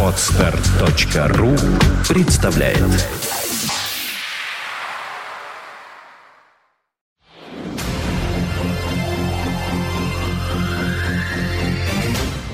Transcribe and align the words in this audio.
Отстар.ру 0.00 1.56
представляет 2.08 2.78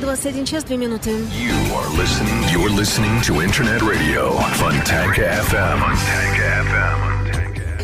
Двадцать 0.01 0.27
один 0.27 0.47
час, 0.47 0.65
две 0.65 0.79
минуты. 0.79 1.11
You 1.11 1.53
are 1.75 1.91
listening. 1.99 2.43
You're 2.51 2.71
listening 2.71 3.21
to 3.23 3.43
Internet 3.43 3.83
Radio 3.83 4.31
Fontanka 4.57 5.23
FM. 5.45 5.81
Fontanka 5.81 6.65
FM. 6.65 7.20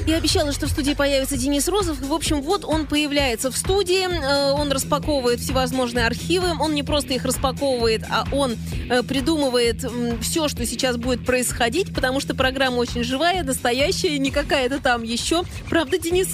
Я 0.07 0.19
обещала, 0.19 0.53
что 0.53 0.67
в 0.67 0.71
студии 0.71 0.95
появится 0.95 1.37
Денис 1.37 1.67
Розов. 1.67 1.99
В 2.01 2.13
общем, 2.13 2.41
вот 2.41 2.65
он 2.65 2.87
появляется 2.87 3.51
в 3.51 3.57
студии, 3.57 4.07
э, 4.07 4.53
он 4.53 4.71
распаковывает 4.71 5.41
всевозможные 5.41 6.07
архивы. 6.07 6.51
Он 6.61 6.75
не 6.75 6.85
просто 6.85 7.15
их 7.15 7.25
распаковывает, 7.25 8.05
а 8.09 8.25
он 8.31 8.55
э, 8.89 9.03
придумывает 9.03 9.85
все, 10.23 10.47
что 10.47 10.65
сейчас 10.65 10.97
будет 10.97 11.27
происходить, 11.27 11.93
потому 11.93 12.21
что 12.21 12.37
программа 12.37 12.77
очень 12.77 13.03
живая, 13.03 13.43
настоящая, 13.43 14.17
не 14.19 14.31
какая-то 14.31 14.81
там 14.81 15.03
еще. 15.03 15.43
Правда, 15.69 15.99
Денис? 15.99 16.29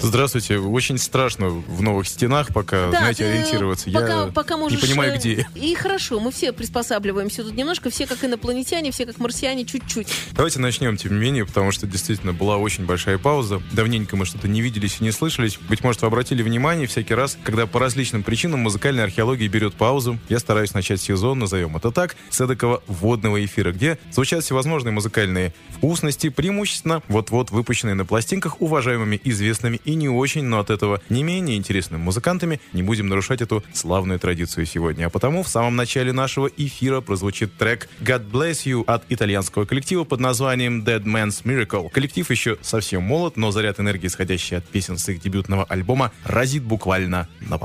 Здравствуйте. 0.00 0.58
Очень 0.58 0.98
страшно 0.98 1.48
в 1.48 1.82
новых 1.82 2.08
стенах 2.08 2.48
пока, 2.52 2.90
Да, 2.90 2.98
знаете, 2.98 3.24
ты 3.24 3.30
ориентироваться. 3.30 3.90
Пока, 3.90 4.24
Я 4.24 4.26
пока 4.32 4.54
не 4.54 4.60
можешь, 4.60 4.80
понимаю, 4.80 5.14
э, 5.14 5.16
где. 5.16 5.46
И 5.54 5.74
хорошо, 5.74 6.20
мы 6.20 6.30
все 6.30 6.52
приспосабливаемся 6.52 7.42
тут 7.42 7.54
немножко, 7.54 7.90
все 7.90 8.06
как 8.06 8.22
инопланетяне, 8.24 8.90
все 8.90 9.06
как 9.06 9.18
марсиане, 9.18 9.64
чуть-чуть. 9.64 10.08
Давайте 10.32 10.60
начнем, 10.60 10.96
тем 10.96 11.14
не 11.14 11.20
менее, 11.20 11.46
потому 11.46 11.72
что 11.72 11.86
действительно 11.86 12.32
была 12.32 12.56
очень 12.56 12.84
большая 12.84 13.18
пауза. 13.18 13.62
Давненько 13.72 14.16
мы 14.16 14.26
что-то 14.26 14.48
не 14.48 14.60
виделись 14.60 14.98
и 15.00 15.04
не 15.04 15.12
слышались. 15.12 15.58
Быть 15.68 15.82
может, 15.82 16.02
вы 16.02 16.08
обратили 16.08 16.42
внимание, 16.42 16.86
всякий 16.86 17.14
раз, 17.14 17.38
когда 17.42 17.66
по 17.66 17.80
различным 17.80 18.22
причинам 18.22 18.60
музыкальная 18.60 19.04
археология 19.04 19.48
берет 19.48 19.74
паузу, 19.74 20.18
я 20.28 20.38
стараюсь 20.38 20.74
начать 20.74 21.00
сезон, 21.00 21.38
назовем 21.38 21.76
это 21.76 21.90
так, 21.90 22.16
с 22.30 22.40
эдакого 22.40 22.82
водного 22.86 23.44
эфира, 23.44 23.72
где 23.72 23.98
звучат 24.10 24.44
всевозможные 24.44 24.92
музыкальные 24.92 25.52
вкусности, 25.70 26.28
преимущественно 26.28 27.02
вот-вот 27.08 27.50
выпущенные 27.50 27.94
на 27.94 28.04
пластинках 28.04 28.60
уважаемыми, 28.60 29.20
известными 29.24 29.80
и 29.86 29.94
не 29.94 30.08
очень, 30.08 30.44
но 30.44 30.58
от 30.58 30.68
этого 30.68 31.00
не 31.08 31.22
менее 31.22 31.56
интересными 31.56 32.02
музыкантами. 32.02 32.60
Не 32.74 32.82
будем 32.82 33.08
нарушать 33.08 33.40
эту 33.40 33.64
славную 33.72 34.18
традицию 34.18 34.66
сегодня. 34.66 35.06
А 35.06 35.10
потому 35.10 35.42
в 35.42 35.48
самом 35.48 35.76
начале 35.76 36.12
нашего 36.12 36.48
эфира 36.48 37.00
прозвучит 37.00 37.56
трек 37.56 37.88
God 38.00 38.30
Bless 38.30 38.66
You 38.66 38.84
от 38.86 39.04
итальянского 39.08 39.64
коллектива 39.64 40.04
под 40.04 40.20
названием 40.20 40.82
Dead 40.82 41.04
Man's 41.04 41.44
Miracle. 41.44 41.88
Коллектив 41.90 42.28
еще 42.30 42.58
совсем 42.60 43.02
молод, 43.02 43.36
но 43.36 43.50
заряд 43.52 43.80
энергии, 43.80 44.08
исходящий 44.08 44.56
от 44.58 44.66
песен 44.66 44.98
с 44.98 45.08
их 45.08 45.20
дебютного 45.20 45.64
альбома, 45.64 46.12
разит 46.24 46.64
буквально 46.64 47.28
на 47.40 47.56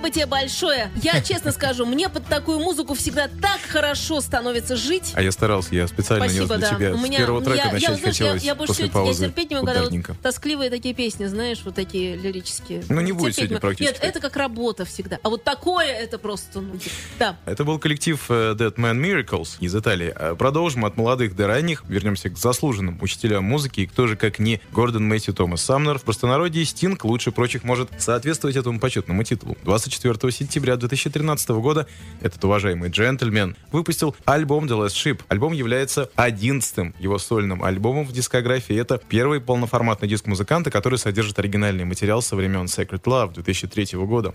Спасибо 0.00 0.14
тебе 0.14 0.26
большое. 0.26 0.90
Я 1.02 1.20
честно 1.24 1.52
скажу, 1.52 1.84
мне 1.84 2.08
под 2.08 2.24
такую 2.26 2.58
музыку 2.58 2.94
всегда 2.94 3.28
так 3.28 3.60
хорошо 3.68 4.22
становится 4.22 4.74
жить. 4.74 5.12
А 5.14 5.20
я 5.22 5.30
старался, 5.30 5.74
я 5.74 5.86
специально 5.88 6.24
Спасибо, 6.24 6.54
нес 6.54 6.58
для 6.58 6.68
да. 6.70 6.74
тебя. 6.76 6.94
У 6.94 6.96
С 6.98 7.02
меня, 7.02 7.18
первого 7.18 7.42
трека 7.44 7.66
я, 7.66 7.72
начать 7.72 7.88
я, 7.90 7.94
знаешь, 7.96 8.02
я, 8.02 8.10
хотелось 8.26 8.42
я 8.42 8.54
больше 8.54 8.68
после 8.72 8.84
всего- 8.86 8.98
я 9.00 9.04
паузы. 9.04 9.24
терпеть 9.26 9.50
не 9.50 9.56
могу, 9.56 9.66
когда 9.66 9.82
вот 9.82 10.16
тоскливые 10.22 10.70
такие 10.70 10.94
песни, 10.94 11.26
знаешь, 11.26 11.60
вот 11.64 11.74
такие 11.74 12.16
лирические. 12.16 12.82
Ну, 12.88 13.00
не 13.02 13.12
будет 13.12 13.34
Терпеть 13.34 13.36
сегодня 13.36 13.54
могу. 13.56 13.60
практически. 13.66 13.94
Нет, 13.94 14.04
это 14.04 14.20
как 14.20 14.36
работа 14.36 14.84
всегда. 14.86 15.18
А 15.22 15.28
вот 15.28 15.44
такое 15.44 15.86
это 15.86 16.18
просто, 16.18 16.60
ну, 16.62 16.72
да. 17.20 17.36
Это 17.44 17.64
был 17.64 17.78
коллектив 17.78 18.18
э, 18.30 18.54
Dead 18.58 18.74
Man 18.76 18.98
Miracles 18.98 19.58
из 19.60 19.76
Италии. 19.76 20.12
А 20.16 20.34
Продолжим 20.34 20.86
от 20.86 20.96
молодых 20.96 21.36
до 21.36 21.46
ранних. 21.46 21.84
Вернемся 21.86 22.30
к 22.30 22.38
заслуженным 22.38 22.98
учителям 23.02 23.44
музыки. 23.44 23.80
И 23.80 23.86
кто 23.86 24.06
же, 24.06 24.16
как 24.16 24.38
не 24.38 24.60
Гордон 24.72 25.06
Мэтью 25.06 25.34
Томас 25.34 25.62
Самнер. 25.62 25.98
В 25.98 26.02
простонародье 26.02 26.64
Стинг 26.64 27.04
лучше 27.04 27.30
прочих 27.30 27.62
может 27.62 27.90
соответствовать 27.98 28.56
этому 28.56 28.80
почетному 28.80 29.22
титулу. 29.22 29.56
24 29.64 30.32
сентября 30.32 30.76
2013 30.76 31.50
года 31.50 31.86
этот 32.22 32.42
уважаемый 32.42 32.88
джентльмен 32.88 33.54
выпустил 33.70 34.16
альбом 34.24 34.64
The 34.64 34.86
Last 34.86 34.94
Ship. 34.94 35.20
Альбом 35.28 35.52
является 35.52 36.08
одиннадцатым 36.16 36.94
его 36.98 37.18
сольным 37.18 37.62
альбомом 37.62 38.06
в 38.06 38.12
дискографии. 38.12 38.74
Это 38.74 38.98
первый 39.08 39.42
полноформатный 39.42 40.08
диск 40.08 40.26
музыканта, 40.26 40.70
который 40.70 40.98
содержит 40.98 41.38
оригинальный 41.38 41.84
материал 41.84 42.22
со 42.22 42.34
времен 42.34 42.64
Secret 42.64 43.02
Love 43.02 43.34
2003 43.34 43.98
года. 43.98 44.32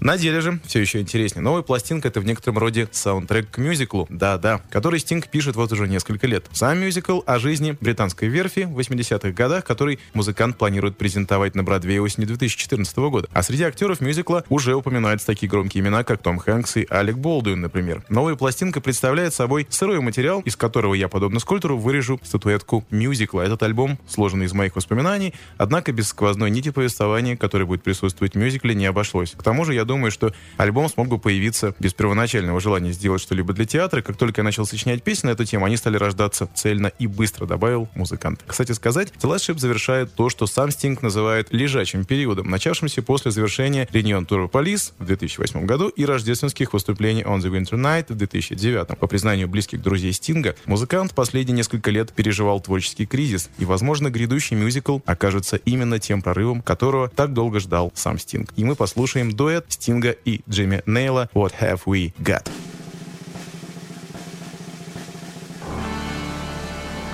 На 0.00 0.18
деле 0.18 0.40
же 0.40 0.60
все 0.66 0.80
еще 0.80 1.00
интереснее. 1.00 1.42
Новая 1.42 1.62
пластинка— 1.62 2.07
это 2.08 2.20
в 2.20 2.24
некотором 2.24 2.58
роде 2.58 2.88
саундтрек 2.90 3.50
к 3.50 3.58
мюзиклу, 3.58 4.06
да-да, 4.10 4.60
который 4.70 4.98
Стинг 4.98 5.28
пишет 5.28 5.56
вот 5.56 5.70
уже 5.72 5.86
несколько 5.86 6.26
лет. 6.26 6.46
Сам 6.52 6.80
мюзикл 6.80 7.20
о 7.26 7.38
жизни 7.38 7.76
британской 7.80 8.28
верфи 8.28 8.60
в 8.60 8.78
80-х 8.78 9.30
годах, 9.30 9.64
который 9.64 10.00
музыкант 10.14 10.58
планирует 10.58 10.96
презентовать 10.96 11.54
на 11.54 11.62
Бродвее 11.62 12.02
осенью 12.02 12.26
2014 12.28 12.96
года. 12.96 13.28
А 13.32 13.42
среди 13.42 13.62
актеров 13.62 14.00
мюзикла 14.00 14.44
уже 14.48 14.74
упоминаются 14.74 15.26
такие 15.26 15.48
громкие 15.48 15.82
имена, 15.82 16.02
как 16.02 16.22
Том 16.22 16.38
Хэнкс 16.38 16.78
и 16.78 16.86
Алек 16.88 17.16
Болдуин, 17.16 17.60
например. 17.60 18.02
Новая 18.08 18.34
пластинка 18.34 18.80
представляет 18.80 19.34
собой 19.34 19.66
сырой 19.70 20.00
материал, 20.00 20.40
из 20.40 20.56
которого 20.56 20.94
я, 20.94 21.08
подобно 21.08 21.40
скульптору, 21.40 21.78
вырежу 21.78 22.20
статуэтку 22.24 22.84
мюзикла. 22.90 23.42
Этот 23.42 23.62
альбом 23.62 23.98
сложен 24.08 24.42
из 24.42 24.52
моих 24.52 24.76
воспоминаний, 24.76 25.34
однако 25.58 25.92
без 25.92 26.08
сквозной 26.08 26.50
нити 26.50 26.70
повествования, 26.70 27.36
которое 27.36 27.66
будет 27.66 27.82
присутствовать 27.82 28.34
в 28.34 28.38
мюзикле, 28.38 28.74
не 28.74 28.86
обошлось. 28.86 29.32
К 29.32 29.42
тому 29.42 29.64
же, 29.64 29.74
я 29.74 29.84
думаю, 29.84 30.10
что 30.10 30.32
альбом 30.56 30.88
смог 30.88 31.08
бы 31.08 31.18
появиться 31.18 31.74
без 31.78 31.92
первоначального 31.98 32.60
желания 32.60 32.92
сделать 32.92 33.20
что-либо 33.20 33.52
для 33.52 33.66
театра. 33.66 34.00
Как 34.00 34.16
только 34.16 34.40
я 34.40 34.44
начал 34.44 34.64
сочинять 34.64 35.02
песни 35.02 35.26
на 35.26 35.32
эту 35.32 35.44
тему, 35.44 35.66
они 35.66 35.76
стали 35.76 35.96
рождаться 35.96 36.48
цельно 36.54 36.92
и 36.98 37.06
быстро, 37.06 37.44
добавил 37.44 37.88
музыкант. 37.94 38.40
Кстати 38.46 38.72
сказать, 38.72 39.12
The 39.20 39.28
Last 39.28 39.48
Ship 39.48 39.58
завершает 39.58 40.14
то, 40.14 40.30
что 40.30 40.46
сам 40.46 40.70
Стинг 40.70 41.02
называет 41.02 41.48
лежачим 41.50 42.04
периодом, 42.04 42.48
начавшимся 42.48 43.02
после 43.02 43.32
завершения 43.32 43.88
Reunion 43.92 44.26
Tour 44.26 44.48
Police 44.48 44.92
в 44.98 45.06
2008 45.06 45.66
году 45.66 45.88
и 45.88 46.04
рождественских 46.04 46.72
выступлений 46.72 47.22
On 47.22 47.40
the 47.40 47.50
Winter 47.50 47.78
Night 47.78 48.12
в 48.12 48.16
2009. 48.16 48.96
По 48.98 49.06
признанию 49.08 49.48
близких 49.48 49.82
друзей 49.82 50.12
Стинга, 50.12 50.54
музыкант 50.66 51.14
последние 51.14 51.56
несколько 51.56 51.90
лет 51.90 52.12
переживал 52.12 52.60
творческий 52.60 53.06
кризис, 53.06 53.50
и, 53.58 53.64
возможно, 53.64 54.08
грядущий 54.08 54.54
мюзикл 54.54 55.00
окажется 55.04 55.56
именно 55.56 55.98
тем 55.98 56.22
прорывом, 56.22 56.62
которого 56.62 57.08
так 57.08 57.32
долго 57.32 57.58
ждал 57.58 57.92
сам 57.96 58.18
Стинг. 58.18 58.52
И 58.54 58.62
мы 58.62 58.76
послушаем 58.76 59.32
дуэт 59.32 59.66
Стинга 59.68 60.10
и 60.10 60.42
Джимми 60.48 60.82
Нейла 60.86 61.28
«What 61.34 61.54
Have 61.60 61.80
We 61.88 62.12
Got». 62.22 62.44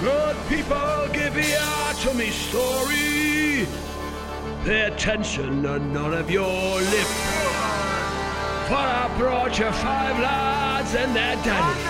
Good 0.01 0.37
people, 0.49 1.09
give 1.13 1.37
ear 1.37 1.93
to 2.03 2.15
me 2.15 2.31
story. 2.31 3.69
Pay 4.65 4.81
attention 4.91 5.65
and 5.65 5.95
none 5.95 6.13
of 6.13 6.29
your 6.29 6.81
lip. 6.93 7.11
For 8.67 8.75
I 8.75 9.15
brought 9.17 9.57
you 9.61 9.71
five 9.71 10.19
lads 10.19 10.93
and 10.97 11.15
their 11.15 11.37
daddy. 11.45 11.81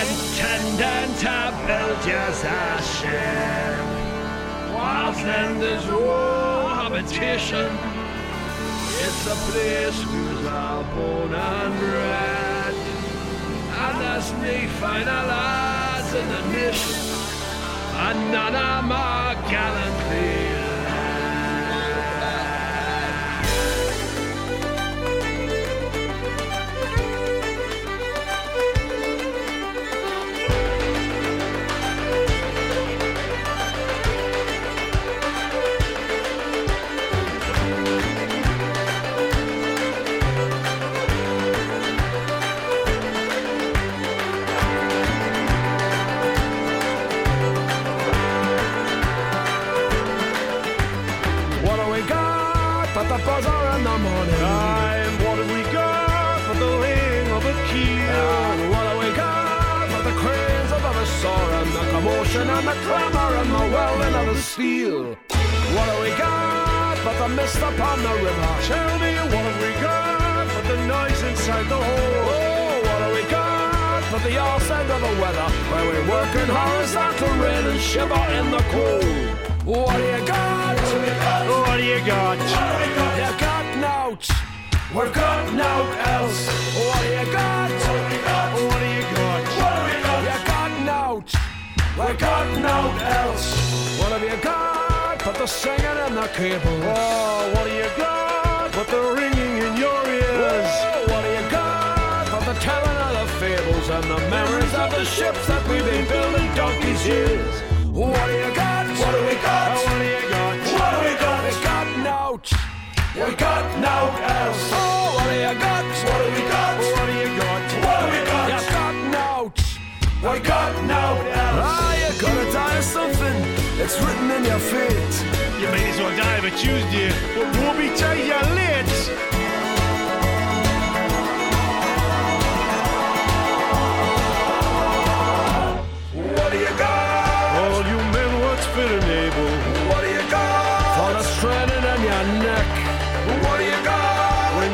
Intending 0.00 1.14
to 1.20 1.36
build 1.66 2.02
you 2.06 2.16
a 2.16 2.82
ship. 2.96 3.76
Whilst 4.74 5.22
then 5.22 5.60
there's 5.60 5.86
no 5.86 6.66
habitation. 6.66 7.70
It's 9.04 9.26
a 9.26 9.36
place 9.50 10.31
and. 10.52 12.76
And 13.84 13.98
as 14.16 14.26
me 14.42 14.56
finalize 14.80 16.10
in 16.20 16.26
the 16.34 16.42
mist, 16.52 16.96
another 18.10 18.72
more 18.86 19.34
gallantly. 19.50 20.41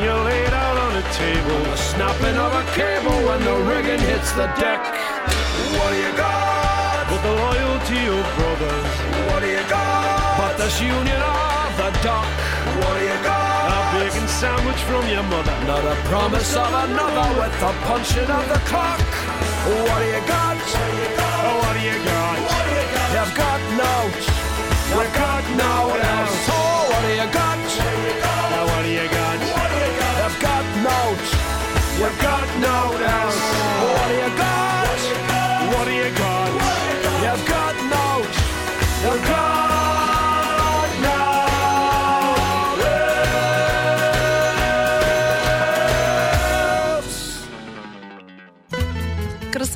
You're 0.03 0.25
laid 0.25 0.53
out 0.53 0.77
on 0.79 0.97
a 0.97 1.03
table, 1.13 1.59
The 1.71 1.77
snapping 1.77 2.37
of 2.37 2.53
a 2.55 2.65
cable 2.73 3.19
when 3.27 3.41
the 3.45 3.57
rigging 3.71 4.01
hits 4.07 4.33
the 4.33 4.47
deck. 4.61 4.81
What 5.77 5.91
do 5.91 5.97
you 5.97 6.17
got? 6.17 6.28
Union 10.69 11.17
of 11.17 11.73
the 11.81 11.91
dock. 12.05 12.29
What 12.77 13.01
do 13.01 13.03
you 13.03 13.19
got? 13.25 13.73
A 13.73 13.81
bacon 13.99 14.29
sandwich 14.29 14.77
from 14.85 15.09
your 15.09 15.25
mother. 15.25 15.57
Not 15.67 15.83
a 15.83 15.97
promise 16.07 16.55
of 16.55 16.69
another 16.69 17.41
with 17.41 17.57
the 17.59 17.73
punching 17.89 18.29
of 18.29 18.45
the 18.53 18.61
clock. 18.69 19.01
What 19.65 19.99
do 19.99 20.07
you 20.13 20.23
got? 20.29 20.61
What 20.61 21.73
do 21.73 21.81
you 21.89 21.99
got? 22.05 22.37
What 22.47 22.63
do 22.69 22.73
you 22.79 22.85
got? 22.95 23.09
They've 23.17 23.35
got 23.35 23.61
no. 23.81 23.95
We 24.93 25.05
got 25.17 25.45
no 25.57 25.75
else. 25.97 26.47
What 26.53 27.01
do 27.01 27.11
you 27.17 27.29
got? 27.33 27.59
What 28.69 28.83
do 28.85 28.91
you 28.93 29.09
got? 29.09 29.41
What 29.41 29.69
do 29.73 29.77
you 29.83 29.93
got? 29.99 30.15
You've 30.21 30.39
got 30.39 30.65
no. 30.85 31.01
We've 31.97 32.19
got 32.21 32.47
no 32.61 32.77
else. 33.17 33.41
What 33.89 34.09
do 34.09 34.15
you 34.15 34.31
got? 34.37 34.58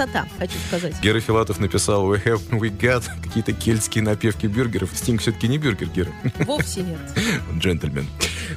Красота, 0.07 0.27
хочу 0.39 0.55
сказать. 0.69 0.95
Гера 1.01 1.21
Филатов 1.21 1.59
написал 1.61 2.13
«We 2.13 2.23
have, 2.25 2.41
we 2.51 2.71
got» 2.77 3.05
какие-то 3.23 3.53
кельтские 3.53 4.03
напевки 4.05 4.47
бюргеров. 4.47 4.91
Стинг 4.95 5.21
все-таки 5.21 5.49
не 5.49 5.59
бюргер, 5.59 5.89
Гера. 5.89 6.11
Вовсе 6.41 6.83
нет. 6.83 6.99
Джентльмен. 7.59 8.07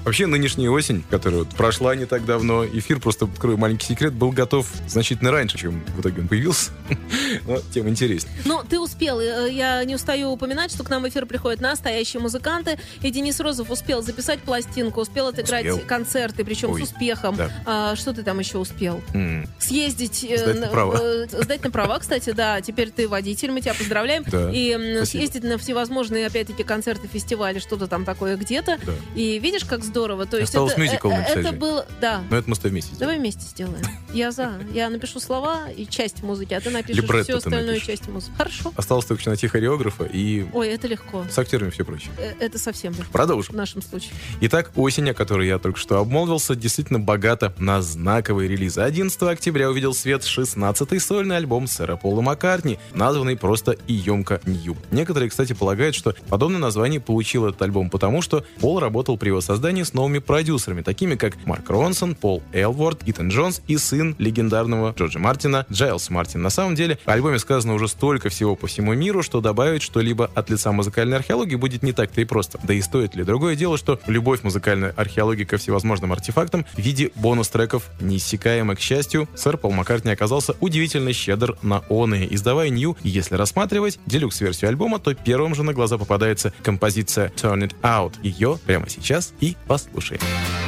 Вообще, 0.04 0.26
нынешняя 0.26 0.70
осень, 0.70 1.04
которая 1.10 1.40
вот 1.40 1.50
прошла 1.50 1.96
не 1.96 2.06
так 2.06 2.26
давно, 2.26 2.66
эфир, 2.66 3.00
просто 3.00 3.26
открою 3.26 3.58
маленький 3.58 3.86
секрет, 3.88 4.14
был 4.14 4.32
готов 4.32 4.68
значительно 4.88 5.32
раньше, 5.32 5.58
чем 5.58 5.84
в 5.96 6.02
итоге 6.02 6.22
он 6.22 6.28
появился. 6.28 6.72
Но 7.48 7.60
тем 7.74 7.88
интереснее. 7.88 8.34
Ну, 8.46 8.62
ты 8.68 8.80
успел. 8.80 9.20
э, 9.20 9.50
Я 9.52 9.84
не 9.86 9.96
устаю 9.96 10.30
упоминать, 10.32 10.72
что 10.72 10.84
к 10.84 10.90
нам 10.90 11.04
в 11.04 11.10
эфир 11.10 11.26
приходят 11.26 11.62
настоящие 11.62 12.22
музыканты. 12.22 12.78
И 13.02 13.12
Денис 13.12 13.40
Розов 13.40 13.70
успел 13.70 14.02
записать 14.02 14.40
пластинку, 14.42 15.02
успел 15.02 15.28
отыграть 15.28 15.66
Успел. 15.68 15.86
концерты, 15.88 16.44
причем 16.44 16.72
Ой, 16.72 16.82
с 16.82 16.84
успехом. 16.86 17.36
да. 17.36 17.52
А, 17.66 17.96
что 17.96 18.14
ты 18.14 18.24
там 18.24 18.40
еще 18.40 18.58
успел? 18.58 19.02
М, 19.14 19.48
Съездить... 19.60 20.24
э, 20.24 20.36
э, 20.36 21.28
Сдать 21.42 21.64
на 21.64 21.72
права, 21.72 22.00
кстати, 22.00 22.32
да. 22.32 22.62
Теперь 22.62 22.90
ты 22.92 23.08
водитель, 23.08 23.52
мы 23.52 23.62
тебя 23.62 23.74
поздравляем. 23.74 24.24
Да, 24.28 24.50
И 24.52 24.72
спасибо. 24.74 25.06
съездить 25.06 25.44
на 25.44 25.58
всевозможные, 25.58 26.28
опять-таки, 26.28 26.64
концерты, 26.64 27.08
фестивали, 27.08 27.60
что-то 27.60 27.88
там 27.88 28.06
такое 28.06 28.38
где-то. 28.38 28.80
Да. 28.86 28.94
И 29.16 29.40
видишь, 29.40 29.66
как 29.66 29.84
здорово. 29.84 30.26
То 30.26 30.38
есть 30.38 30.50
Осталось 30.50 30.74
это, 30.74 30.82
мюзикл 30.82 31.10
э, 31.10 31.18
написать 31.18 31.38
это 31.38 31.50
же. 31.50 31.56
было... 31.56 31.86
Да. 32.02 32.24
Но 32.30 32.38
это 32.38 32.50
мы 32.50 32.56
с 32.56 32.60
тобой 32.60 32.72
вместе 32.72 32.92
Давай 32.98 33.16
сделаем. 33.16 33.22
вместе 33.22 33.42
сделаем. 33.50 33.86
Я 34.14 34.32
за. 34.32 34.54
Я 34.74 34.90
напишу 34.90 35.20
слова 35.20 35.70
и 35.76 35.86
часть 35.86 36.24
музыки, 36.24 36.54
а 36.54 36.62
ты 36.62 36.70
напишешь 36.70 37.02
Либретто 37.04 37.24
всю 37.24 37.38
остальную 37.38 37.68
напишешь. 37.68 37.88
часть 37.88 38.08
музыки. 38.08 38.34
Хорошо. 38.38 38.74
Осталось 38.76 39.06
только 39.06 39.28
найти 39.30 39.48
хореографа 39.48 40.06
и 40.06 40.46
Ой, 40.54 40.70
это 40.70 40.88
легко. 40.88 41.26
с 41.30 41.38
актерами 41.38 41.70
все 41.70 41.84
прочее. 41.84 42.12
Э, 42.18 42.34
Это 42.40 42.58
совсем 42.60 42.94
легко. 42.94 43.06
В 43.06 43.12
Продолжим. 43.12 43.56
нашем 43.56 43.82
случае. 43.82 44.12
Итак, 44.42 44.72
осень, 44.76 45.10
о 45.10 45.14
которой 45.14 45.48
я 45.48 45.60
только 45.60 45.80
что 45.80 46.00
обмолвился, 46.00 46.56
действительно 46.56 47.00
богата 47.00 47.54
на 47.58 47.82
знаковые 47.82 48.48
релизы. 48.50 48.82
11 48.82 49.22
октября 49.24 49.70
увидел 49.70 49.94
свет 49.94 50.22
16-й 50.24 51.00
сольный 51.26 51.38
альбом 51.38 51.66
сэра 51.66 51.96
Пола 51.96 52.22
Маккартни, 52.22 52.78
названный 52.94 53.36
просто 53.36 53.72
и 53.88 53.94
емко 53.94 54.42
New. 54.46 54.78
Некоторые, 54.92 55.30
кстати, 55.32 55.54
полагают, 55.54 55.96
что 55.96 56.14
подобное 56.30 56.60
название 56.60 57.00
получил 57.00 57.48
этот 57.48 57.60
альбом 57.64 57.90
потому, 57.90 58.22
что 58.22 58.46
Пол 58.60 58.80
работал 58.80 59.18
при 59.18 59.30
его 59.30 59.42
создании 59.42 59.82
с 59.82 59.94
новыми 59.94 60.20
продюсерами, 60.20 60.84
такими 60.84 61.16
как 61.16 61.34
Марк 61.46 61.68
Ронсон, 61.68 62.14
Пол 62.14 62.44
Эпворт, 62.54 63.02
Итан 63.08 63.30
Джонс 63.30 63.64
и 63.68 63.78
сын 63.78 64.16
легендарного 64.20 64.94
Джорджа 64.96 65.18
Мартина 65.18 65.66
Джайлс 65.72 66.12
Мартин. 66.12 66.44
На 66.44 66.52
самом 66.52 66.76
деле, 66.76 67.00
в 67.04 67.10
альбоме 67.10 67.40
сказано 67.40 67.74
уже 67.74 67.88
столько 67.88 68.30
всего 68.30 68.56
по 68.56 68.68
всему 68.68 68.94
миру, 68.94 69.24
что 69.24 69.42
добавить 69.42 69.82
что-либо 69.82 70.30
от 70.36 70.52
лица 70.52 70.72
музыкальной 70.72 71.18
археологии 71.18 71.56
будет 71.56 71.82
не 71.82 71.92
так-то 71.92 72.22
и 72.22 72.26
просто. 72.26 72.60
Да 72.62 72.76
и 72.76 72.82
стоит 72.82 73.16
ли. 73.16 73.24
Другое 73.24 73.56
дело, 73.56 73.80
что 73.80 74.00
любовь 74.06 74.44
музыкальной 74.44 74.92
археологии 74.92 75.44
ко 75.44 75.58
всевозможным 75.58 76.12
артефактам 76.12 76.68
в 76.74 76.80
виде 76.80 77.10
бонус-треков 77.16 77.90
неиссякаема. 78.00 78.76
К 78.76 78.80
счастью, 78.80 79.28
сэр 79.36 79.58
Пол 79.58 79.72
Маккартни 79.72 80.12
оказался 80.12 80.56
удивительно 80.60 81.10
щедр 81.16 81.58
на 81.62 81.80
оные, 81.90 82.34
издавая. 82.34 82.66
И 82.66 83.10
если 83.10 83.36
рассматривать 83.36 84.00
делюкс-версию 84.06 84.70
альбома, 84.70 85.00
то 85.00 85.14
первым 85.14 85.56
же 85.56 85.64
на 85.64 85.74
глаза 85.74 85.98
попадается 85.98 86.52
композиция 86.64 87.32
Turn 87.36 87.68
It 87.68 87.76
Out. 87.82 88.14
Ее 88.24 88.60
прямо 88.66 88.90
сейчас 88.90 89.34
и 89.40 89.56
послушаем. 89.68 90.22
I 90.22 90.65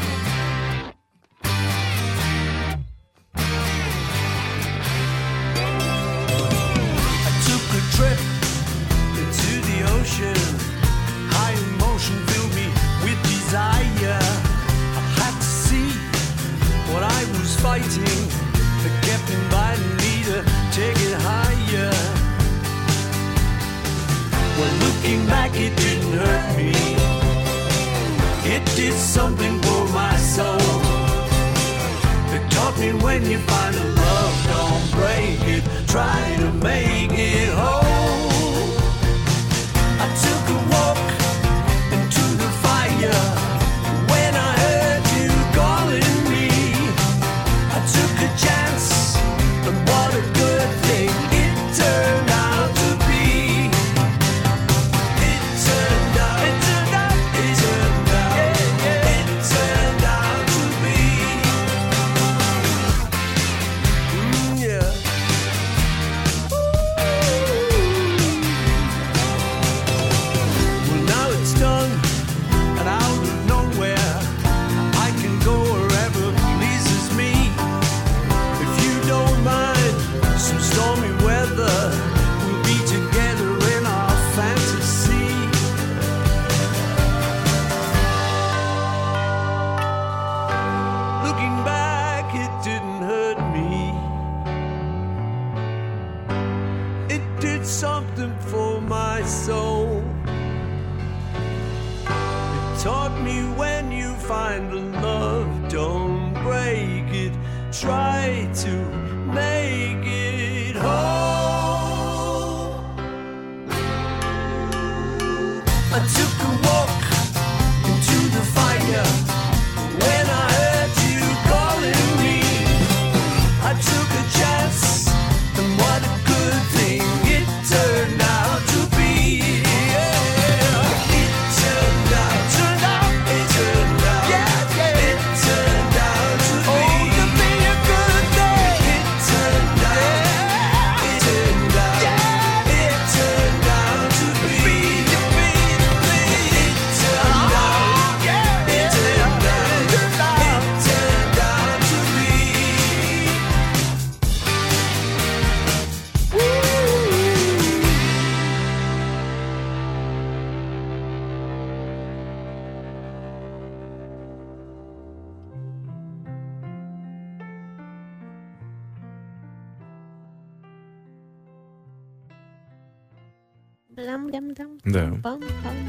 Да. 174.87 175.11
Пам-пам. 175.21 175.86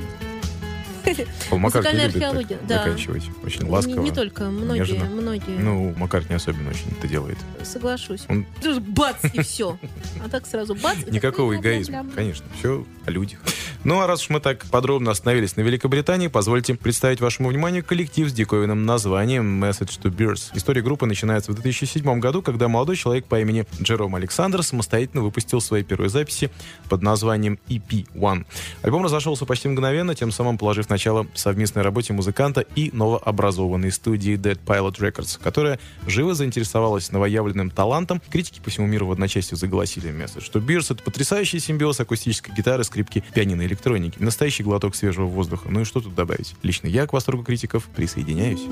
Пол 1.50 1.58
Маккартни 1.58 1.90
Музыкальная 1.92 2.06
археология, 2.06 2.58
да. 2.68 2.78
заканчивать 2.84 3.24
очень 3.44 3.62
Не, 3.64 3.70
ласково. 3.70 4.00
не 4.02 4.10
только, 4.12 4.44
многие, 4.44 4.78
нежно. 4.78 5.04
многие. 5.06 5.58
Ну, 5.58 5.94
Маккартни 5.96 6.34
особенно 6.34 6.70
очень 6.70 6.90
это 6.98 7.08
делает. 7.08 7.38
Соглашусь. 7.62 8.24
Он- 8.28 8.46
бац, 8.80 9.16
и 9.32 9.40
все. 9.42 9.78
А 10.24 10.28
так 10.28 10.46
сразу 10.46 10.74
бац. 10.74 10.98
Никакого 11.10 11.56
эгоизма, 11.56 12.06
конечно. 12.14 12.44
Все 12.58 12.84
о 13.06 13.10
людях. 13.10 13.40
Ну 13.84 14.00
а 14.00 14.06
раз 14.06 14.22
уж 14.22 14.30
мы 14.30 14.40
так 14.40 14.64
подробно 14.66 15.10
остановились 15.12 15.56
на 15.56 15.60
Великобритании, 15.62 16.26
позвольте 16.26 16.74
представить 16.74 17.20
вашему 17.20 17.48
вниманию 17.48 17.84
коллектив 17.84 18.28
с 18.28 18.32
диковинным 18.32 18.84
названием 18.84 19.62
Message 19.64 20.00
to 20.02 20.10
Bears. 20.10 20.50
История 20.54 20.82
группы 20.82 21.06
начинается 21.06 21.52
в 21.52 21.54
2007 21.54 22.18
году, 22.20 22.42
когда 22.42 22.68
молодой 22.68 22.96
человек 22.96 23.24
по 23.26 23.40
имени 23.40 23.66
Джером 23.80 24.14
Александр 24.16 24.62
самостоятельно 24.62 25.22
выпустил 25.22 25.60
свои 25.60 25.84
первые 25.84 26.10
записи 26.10 26.50
под 26.88 27.02
названием 27.02 27.58
EP1. 27.68 28.44
Альбом 28.82 29.04
разошелся 29.04 29.46
почти 29.46 29.68
мгновенно, 29.68 30.14
тем 30.14 30.32
самым 30.32 30.58
положив 30.58 30.90
начало 30.90 31.07
совместной 31.34 31.82
работе 31.82 32.12
музыканта 32.12 32.60
и 32.60 32.90
новообразованной 32.92 33.92
студии 33.92 34.36
Dead 34.36 34.58
Pilot 34.64 34.96
Records, 34.98 35.38
которая 35.42 35.78
живо 36.06 36.34
заинтересовалась 36.34 37.10
новоявленным 37.12 37.70
талантом. 37.70 38.20
Критики 38.30 38.60
по 38.60 38.70
всему 38.70 38.86
миру 38.86 39.06
в 39.06 39.12
одночасье 39.12 39.56
заголосили 39.56 40.10
место, 40.10 40.40
что 40.40 40.60
Бирс— 40.60 40.90
это 40.90 41.02
потрясающий 41.02 41.60
симбиоз 41.60 42.00
акустической 42.00 42.54
гитары, 42.54 42.84
скрипки, 42.84 43.24
пианино 43.34 43.62
и 43.62 43.66
электроники. 43.66 44.18
Настоящий 44.18 44.62
глоток 44.62 44.94
свежего 44.94 45.26
воздуха. 45.26 45.68
Ну 45.70 45.80
и 45.80 45.84
что 45.84 46.00
тут 46.00 46.14
добавить? 46.14 46.54
Лично 46.62 46.88
я 46.88 47.06
к 47.06 47.12
восторгу 47.12 47.44
критиков 47.44 47.84
присоединяюсь. 47.94 48.62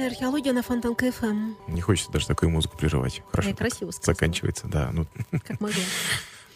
Музыкальная 0.00 0.16
археология 0.16 0.52
на 0.54 0.62
Фонтанка 0.62 0.94
FM. 0.94 1.52
Не 1.68 1.82
хочется 1.82 2.10
даже 2.10 2.26
такую 2.26 2.48
музыку 2.48 2.74
прерывать. 2.74 3.22
Хорошо. 3.30 3.50
Я 3.50 3.54
красиво 3.54 3.90
сказала. 3.90 4.14
Заканчивается, 4.14 4.66
да. 4.66 4.88
Ну, 4.94 5.06
Как 5.46 5.60
могла. 5.60 5.76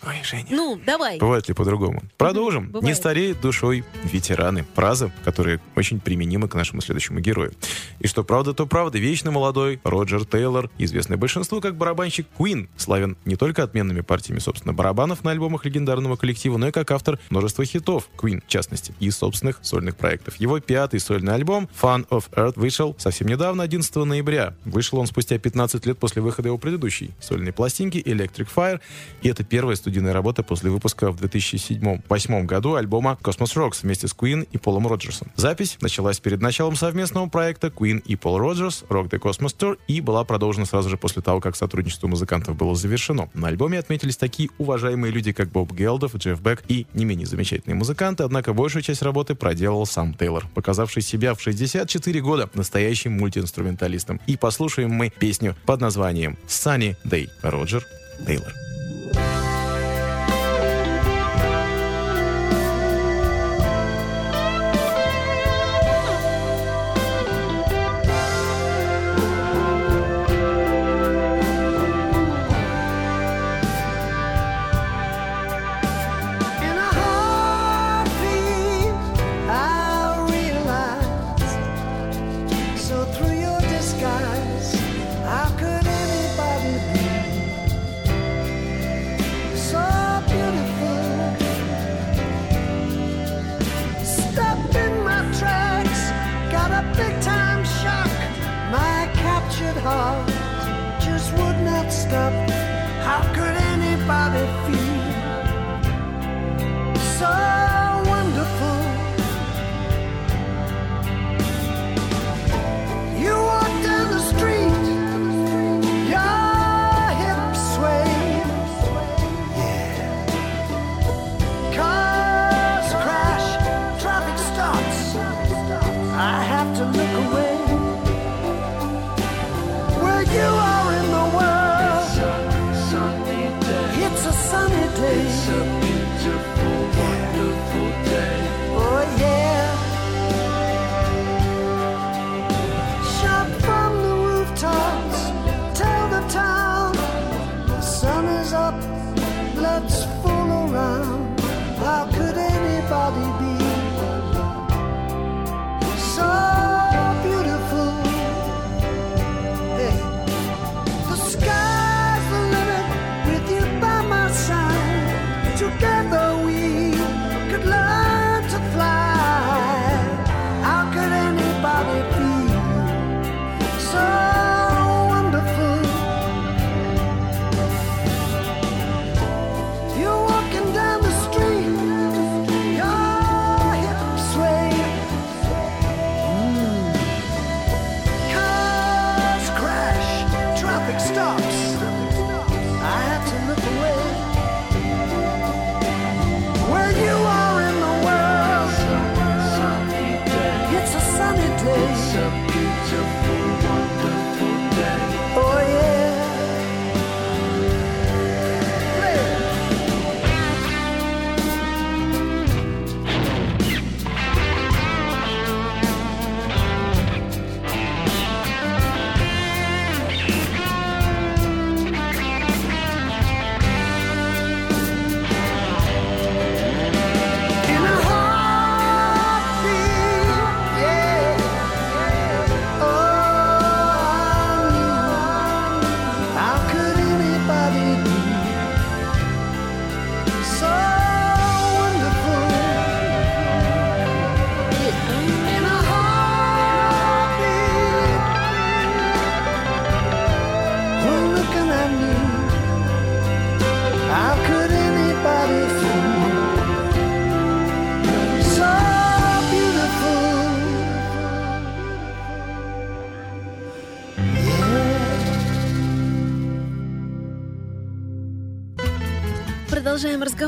Ой, 0.07 0.23
Женя. 0.23 0.47
Ну, 0.51 0.81
давай. 0.85 1.19
Бывает 1.19 1.49
ли 1.49 1.55
по-другому? 1.55 2.03
Продолжим. 2.19 2.67
бывает. 2.67 2.85
Не 2.85 2.95
стареют 2.95 3.41
душой 3.41 3.85
ветераны. 4.05 4.67
Фраза, 4.75 5.11
которая 5.25 5.61
очень 5.77 6.01
применима 6.01 6.49
к 6.49 6.55
нашему 6.55 6.83
следующему 6.83 7.21
герою. 7.21 7.53
И 8.01 8.07
что 8.07 8.23
правда, 8.25 8.53
то 8.53 8.67
правда. 8.67 8.99
Вечно 8.99 9.31
молодой 9.31 9.81
Роджер 9.85 10.27
Тейлор, 10.27 10.71
известный 10.79 11.17
большинству 11.17 11.61
как 11.61 11.77
барабанщик 11.77 12.27
Queen, 12.39 12.69
славен 12.77 13.17
не 13.25 13.37
только 13.37 13.63
отменными 13.63 14.03
партиями, 14.03 14.41
собственно, 14.41 14.75
барабанов 14.75 15.25
на 15.25 15.31
альбомах 15.31 15.65
легендарного 15.65 16.17
коллектива, 16.17 16.59
но 16.59 16.69
и 16.69 16.71
как 16.71 16.91
автор 16.91 17.19
множества 17.31 17.65
хитов 17.65 18.09
Queen, 18.17 18.43
в 18.45 18.49
частности, 18.49 18.95
и 19.01 19.11
собственных 19.11 19.59
сольных 19.63 19.97
проектов. 19.97 20.37
Его 20.37 20.61
пятый 20.61 21.01
сольный 21.01 21.35
альбом 21.35 21.69
Fun 21.81 22.07
on 22.09 22.25
Earth 22.33 22.55
вышел 22.57 22.95
совсем 22.99 23.29
недавно, 23.29 23.63
11 23.63 23.95
ноября. 23.97 24.55
Вышел 24.65 24.99
он 24.99 25.07
спустя 25.07 25.39
15 25.39 25.87
лет 25.87 25.99
после 25.99 26.21
выхода 26.21 26.49
его 26.49 26.59
предыдущей 26.59 27.13
сольной 27.21 27.53
пластинки 27.53 27.99
Electric 27.99 28.49
Fire, 28.55 28.81
и 29.23 29.29
это 29.29 29.45
первая 29.45 29.77
студийная 29.95 30.13
работа 30.13 30.43
после 30.43 30.71
выпуска 30.71 31.13
в 31.13 31.23
2007-2008 31.23 32.47
году 32.47 32.75
альбома 32.75 33.17
Cosmos 33.23 33.55
Rocks 33.55 33.79
вместе 33.85 34.09
с 34.09 34.13
Queen 34.13 34.45
и 34.51 34.59
Полом 34.59 34.89
Роджерсом. 34.89 35.31
Запись 35.37 35.77
началась 35.81 36.19
перед 36.19 36.41
началом 36.41 36.75
совместного 36.75 37.29
проекта 37.29 37.69
Queen 37.69 38.01
и 38.01 38.17
Пол 38.17 38.39
Роджерс 38.39 38.83
Rock 38.89 39.09
the 39.09 39.21
Cosmos 39.21 39.57
Tour 39.57 39.79
и 39.87 40.01
была 40.01 40.25
продолжена 40.25 40.67
сразу 40.67 40.89
же 40.91 40.97
после 40.97 41.23
того, 41.23 41.41
как 41.41 41.55
сотрудничество 41.55 42.09
музыкантов 42.09 42.57
было 42.57 42.75
завершено. 42.75 43.31
На 43.35 43.47
альбоме 43.47 43.79
отметились 43.79 44.17
такие 44.17 44.51
уважаемые 44.59 45.13
люди, 45.13 45.31
как 45.31 45.51
Боб 45.51 45.73
Гелдов, 45.73 46.17
Джефф 46.17 46.41
Бек 46.41 46.65
и 46.67 46.89
не 46.93 47.05
менее 47.05 47.29
замечательные 47.29 47.77
музыканты, 47.77 48.25
однако 48.25 48.53
большую 48.53 48.83
часть 48.83 49.03
работы 49.03 49.37
проделал 49.37 49.87
сам 49.87 50.13
Тейлор, 50.13 50.49
показавший 50.55 51.03
себя 51.03 51.35
в 51.35 51.41
64 51.41 52.21
года 52.21 52.51
настоящим 52.55 53.13
мультиинструменталистом. 53.13 54.21
И 54.27 54.37
послушаем 54.37 54.91
мы 54.91 55.11
песню 55.11 55.55
под 55.67 55.81
названием 55.81 56.37
«Sunny 56.49 56.97
Day» 57.05 57.29
Роджер 57.43 57.87
Тейлор. 58.27 58.74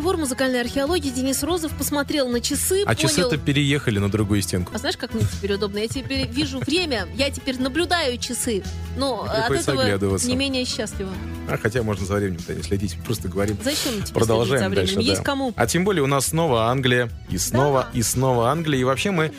Разговор. 0.07 0.17
Музыкальная 0.17 0.61
археология. 0.63 1.11
Денис 1.13 1.43
Розов 1.43 1.73
посмотрел 1.77 2.29
на 2.29 2.41
часы, 2.41 2.83
А 2.83 2.87
понял... 2.95 2.97
часы-то 2.99 3.39
переехали 3.39 3.99
на 3.99 4.11
другую 4.11 4.43
стенку. 4.43 4.73
А 4.75 4.79
знаешь, 4.79 4.97
как 4.97 5.15
мне 5.15 5.23
теперь 5.25 5.55
удобно? 5.55 5.79
Я 5.79 5.89
теперь 5.89 6.27
вижу 6.29 6.59
время, 6.61 7.07
я 7.15 7.31
теперь 7.31 7.61
наблюдаю 7.61 8.19
часы. 8.19 8.63
Но 8.97 9.23
от 9.25 9.31
Приходится 9.37 9.71
этого 9.73 9.83
оглядываться. 9.85 10.29
не 10.29 10.37
менее 10.37 10.65
счастлива. 10.65 11.11
А 11.49 11.57
хотя 11.59 11.83
можно 11.83 12.05
за 12.07 12.15
временем-то 12.15 12.55
не 12.55 12.63
следить, 12.63 12.97
просто 13.05 13.29
говорим. 13.29 13.57
Зачем 13.63 14.03
тебе 14.03 14.15
Продолжаем 14.15 14.71
за 14.71 14.77
дальше. 14.77 14.95
временем? 14.95 15.09
Есть 15.11 15.21
да. 15.21 15.25
кому. 15.25 15.53
А 15.57 15.67
тем 15.67 15.85
более 15.85 16.03
у 16.03 16.07
нас 16.07 16.27
снова 16.27 16.67
Англия, 16.71 17.09
и 17.31 17.39
снова, 17.39 17.89
и 17.93 18.03
снова 18.03 18.51
Англия. 18.51 18.81
И 18.81 18.85
вообще 18.85 19.11
мы 19.11 19.33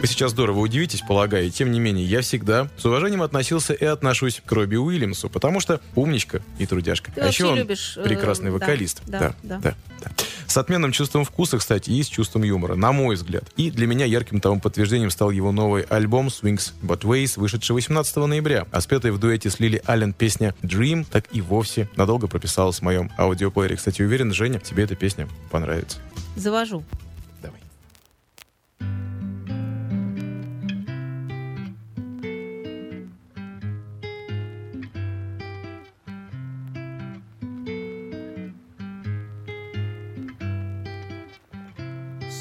Вы 0.00 0.06
сейчас 0.06 0.30
здорово 0.30 0.60
удивитесь, 0.60 1.02
полагаю, 1.02 1.50
тем 1.50 1.70
не 1.70 1.78
менее, 1.78 2.06
я 2.06 2.22
всегда 2.22 2.68
с 2.78 2.86
уважением 2.86 3.20
относился 3.20 3.74
и 3.74 3.84
отношусь 3.84 4.40
к 4.42 4.50
Робби 4.50 4.76
Уильямсу, 4.76 5.28
потому 5.28 5.60
что 5.60 5.82
умничка 5.94 6.40
и 6.58 6.64
трудяшка. 6.64 7.12
Ты 7.12 7.20
а 7.20 7.26
еще 7.26 7.44
он 7.44 7.58
любишь, 7.58 7.98
э, 7.98 8.02
прекрасный 8.02 8.46
да, 8.46 8.52
вокалист. 8.52 9.02
да, 9.06 9.34
да. 9.42 9.60
да, 9.62 9.74
да. 10.02 10.10
С 10.46 10.56
отменным 10.56 10.92
чувством 10.92 11.26
вкуса, 11.26 11.58
кстати, 11.58 11.90
и 11.90 12.02
с 12.02 12.06
чувством 12.06 12.44
юмора, 12.44 12.76
на 12.76 12.92
мой 12.92 13.14
взгляд. 13.14 13.44
И 13.58 13.70
для 13.70 13.86
меня 13.86 14.06
ярким 14.06 14.40
тому 14.40 14.58
подтверждением 14.58 15.10
стал 15.10 15.30
его 15.30 15.52
новый 15.52 15.82
альбом 15.82 16.28
Swings 16.28 16.72
But 16.82 17.02
Ways, 17.02 17.38
вышедший 17.38 17.74
18 17.74 18.16
ноября. 18.16 18.66
А 18.72 18.80
спетая 18.80 19.12
в 19.12 19.18
дуэте 19.18 19.50
с 19.50 19.60
Лили 19.60 19.82
Аллен 19.84 20.14
песня 20.14 20.54
Dream 20.62 21.06
так 21.08 21.26
и 21.30 21.42
вовсе 21.42 21.90
надолго 21.96 22.26
прописалась 22.26 22.78
в 22.78 22.82
моем 22.82 23.12
аудиоплеере. 23.18 23.76
Кстати, 23.76 24.00
уверен, 24.00 24.32
Женя, 24.32 24.60
тебе 24.60 24.84
эта 24.84 24.96
песня 24.96 25.28
понравится. 25.50 25.98
Завожу. 26.36 26.84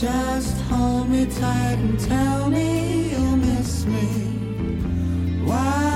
Just 0.00 0.58
hold 0.62 1.10
me 1.10 1.26
tight 1.26 1.76
and 1.76 2.00
tell 2.00 2.48
me 2.48 3.10
you'll 3.10 3.36
miss 3.36 3.84
me. 3.84 4.06
While 5.44 5.89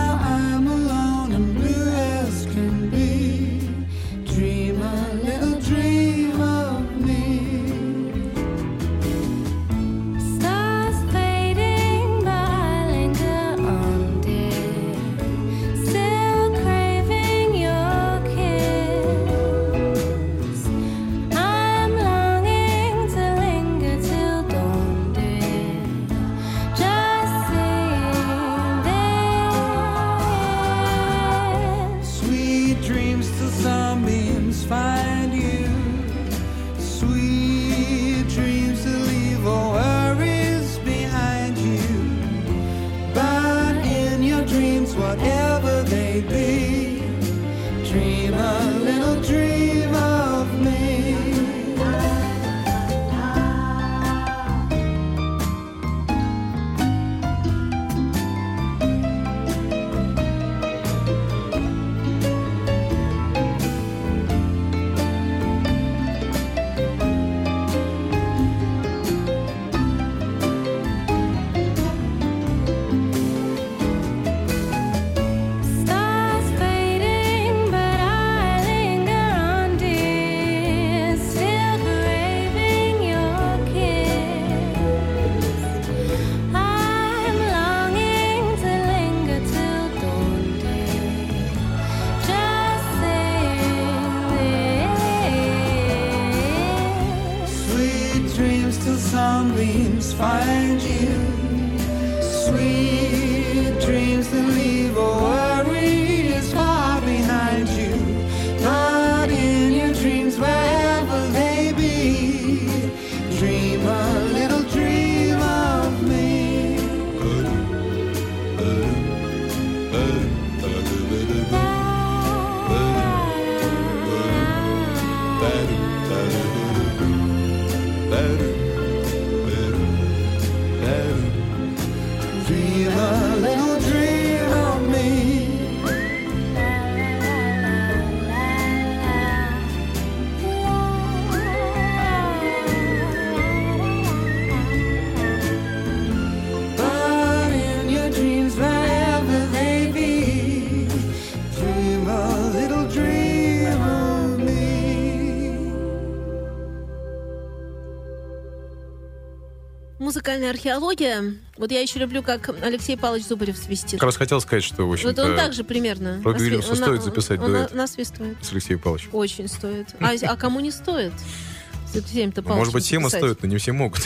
Музыкальная 160.44 160.50
археология. 160.50 161.35
Вот 161.57 161.70
я 161.72 161.80
еще 161.80 161.98
люблю, 161.98 162.22
как 162.22 162.50
Алексей 162.62 162.96
Павлович 162.96 163.26
Зубарев 163.26 163.57
свистит. 163.57 163.92
Как 163.92 164.02
раз 164.02 164.16
хотел 164.16 164.40
сказать, 164.40 164.62
что, 164.62 164.87
в 164.87 165.02
Вот 165.02 165.18
он 165.18 165.37
так 165.37 165.54
же 165.54 165.64
примерно. 165.64 166.20
Робби 166.22 166.37
насви- 166.38 166.42
Уильямсу 166.42 166.76
стоит 166.76 167.02
записать 167.02 167.40
он 167.40 167.52
дуэт. 167.52 167.72
на- 167.72 167.76
насвистывает. 167.83 168.37
с 168.42 168.52
Алексеем 168.52 168.78
Павловичем. 168.78 169.09
Очень 169.12 169.48
стоит. 169.48 169.88
А, 170.00 170.12
а 170.22 170.37
кому 170.37 170.61
не 170.61 170.70
стоит? 170.70 171.12
С 171.92 171.96
Алексеем-то 171.96 172.42
Ну, 172.42 172.48
Может 172.48 172.74
быть, 172.74 172.85
Павловичем 172.85 173.09
всем 173.09 173.20
стоит, 173.20 173.42
но 173.42 173.48
не 173.48 173.57
все 173.57 173.72
могут. 173.72 174.02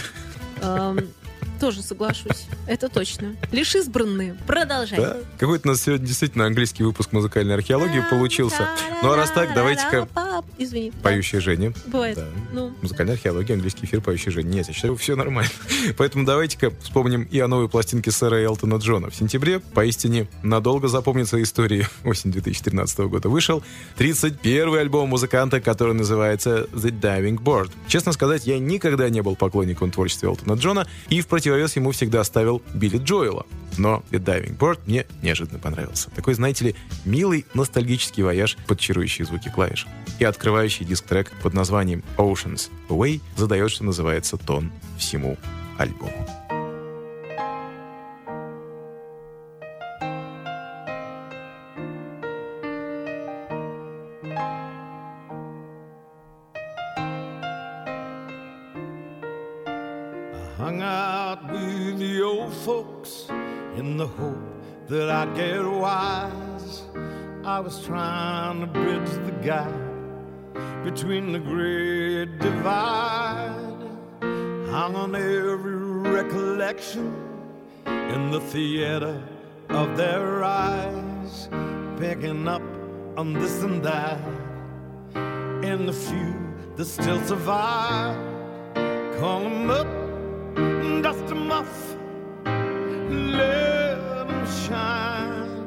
Тоже 1.61 1.83
соглашусь. 1.83 2.47
Это 2.69 2.89
точно. 2.89 3.35
Лишь 3.51 3.75
избранные. 3.75 4.35
Продолжай. 4.47 5.01
Да? 5.01 5.17
Какой-то 5.39 5.69
у 5.69 5.73
нас 5.73 5.83
сегодня 5.83 6.07
действительно 6.07 6.47
английский 6.47 6.85
выпуск 6.85 7.11
музыкальной 7.13 7.55
археологии 7.55 8.05
получился. 8.09 8.69
Ну 9.03 9.11
а 9.11 9.17
раз 9.17 9.33
так, 9.33 9.55
давайте-ка 9.55 10.07
Извини. 10.59 10.93
поющая 11.03 11.41
Женя. 11.41 11.73
Бывает. 11.87 12.17
Да. 12.17 12.27
Ну, 12.53 12.73
Музыкальная 12.83 13.15
археология, 13.15 13.55
английский 13.55 13.87
эфир 13.87 14.01
поющей 14.01 14.31
Женя. 14.31 14.49
Нет, 14.49 14.69
я 14.69 14.75
считаю, 14.75 14.97
все 14.97 15.17
нормально. 15.17 15.51
Поэтому 15.97 16.25
давайте-ка 16.25 16.73
вспомним 16.83 17.23
и 17.25 17.39
о 17.41 17.49
новой 17.49 17.69
пластинке 17.69 18.11
сэра 18.11 18.37
Элтона 18.43 18.77
Джона. 18.77 19.11
В 19.11 19.15
сентябре, 19.17 19.61
поистине, 19.61 20.29
надолго 20.43 20.89
запомнится 20.89 21.43
история 21.43 21.89
осень 22.05 22.33
2013 22.33 22.99
года. 23.01 23.29
Вышел 23.29 23.63
31-й 23.99 24.81
альбом 24.81 25.09
музыканта, 25.09 25.61
который 25.61 25.95
называется 25.95 26.69
The 26.73 26.91
Diving 26.99 27.39
Board. 27.43 27.71
Честно 27.87 28.13
сказать, 28.13 28.47
я 28.47 28.59
никогда 28.59 29.09
не 29.09 29.23
был 29.23 29.37
поклонником 29.37 29.91
творчества 29.91 30.27
Элтона 30.27 30.55
Джона 30.55 30.87
и 31.09 31.21
в 31.21 31.27
противовес 31.27 31.77
ему 31.77 31.93
всегда 31.93 32.23
ставил 32.25 32.63
Билли 32.75 32.99
Джоэла. 32.99 33.47
Но 33.79 34.03
The 34.11 34.19
Diving 34.19 34.59
Board 34.59 34.81
мне 34.87 35.07
неожиданно 35.23 35.59
понравился. 35.59 36.11
Такой, 36.11 36.35
знаете 36.35 36.67
ли, 36.67 36.75
милый 37.05 37.47
ностальгический 37.55 38.23
вояж 38.23 38.57
под 38.67 38.79
чарующие 38.81 39.25
звуки 39.25 39.49
клавиш. 39.49 39.87
И 40.19 40.25
открывающий 40.25 40.85
диск-трек 40.85 41.33
под 41.43 41.55
названием 41.55 42.03
Oceans 42.17 42.71
Away 42.89 43.21
задает, 43.37 43.71
что 43.71 43.85
называется, 43.85 44.37
тон 44.37 44.73
всему 44.99 45.39
альбому. 45.79 46.38
Between 70.99 71.31
the 71.31 71.39
great 71.39 72.41
divide. 72.41 73.55
Hung 74.69 74.97
on 74.97 75.15
every 75.15 75.77
recollection 75.77 77.15
in 77.87 78.33
the 78.33 78.41
theater 78.41 79.23
of 79.69 79.97
their 79.97 80.43
eyes, 80.43 81.49
picking 82.01 82.49
up 82.49 82.63
on 83.17 83.33
this 83.33 83.63
and 83.63 83.81
that. 83.85 84.19
In 85.63 85.87
the 85.87 85.93
few 85.93 86.35
that 86.75 86.87
still 86.87 87.21
survive, 87.23 88.17
call 89.21 89.43
'em 89.47 89.71
up, 89.71 89.91
dust 91.05 91.31
'em 91.31 91.53
off, 91.53 91.97
let 93.39 94.27
'em 94.33 94.47
shine. 94.65 95.63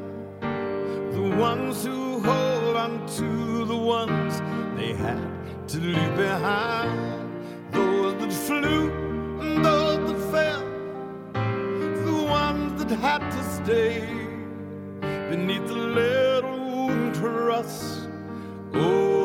The 1.16 1.26
ones 1.48 1.86
who 1.86 2.20
hold 2.20 2.76
on 2.76 3.06
to 3.16 3.64
the 3.64 3.80
ones 3.98 4.42
they 4.82 4.94
had 4.94 5.68
to 5.68 5.78
leave 5.78 6.16
behind. 6.16 7.30
Those 7.70 8.14
that 8.20 8.32
flew 8.32 8.90
and 9.40 9.64
those 9.64 10.00
that 10.08 10.20
fell. 10.32 10.64
The 12.08 12.18
ones 12.24 12.70
that 12.82 12.90
had 13.06 13.22
to 13.36 13.42
stay 13.58 14.00
beneath 15.30 15.66
the 15.68 15.82
little 16.00 17.12
truss. 17.12 18.08
Oceans 18.74 18.86
oh, 18.86 19.21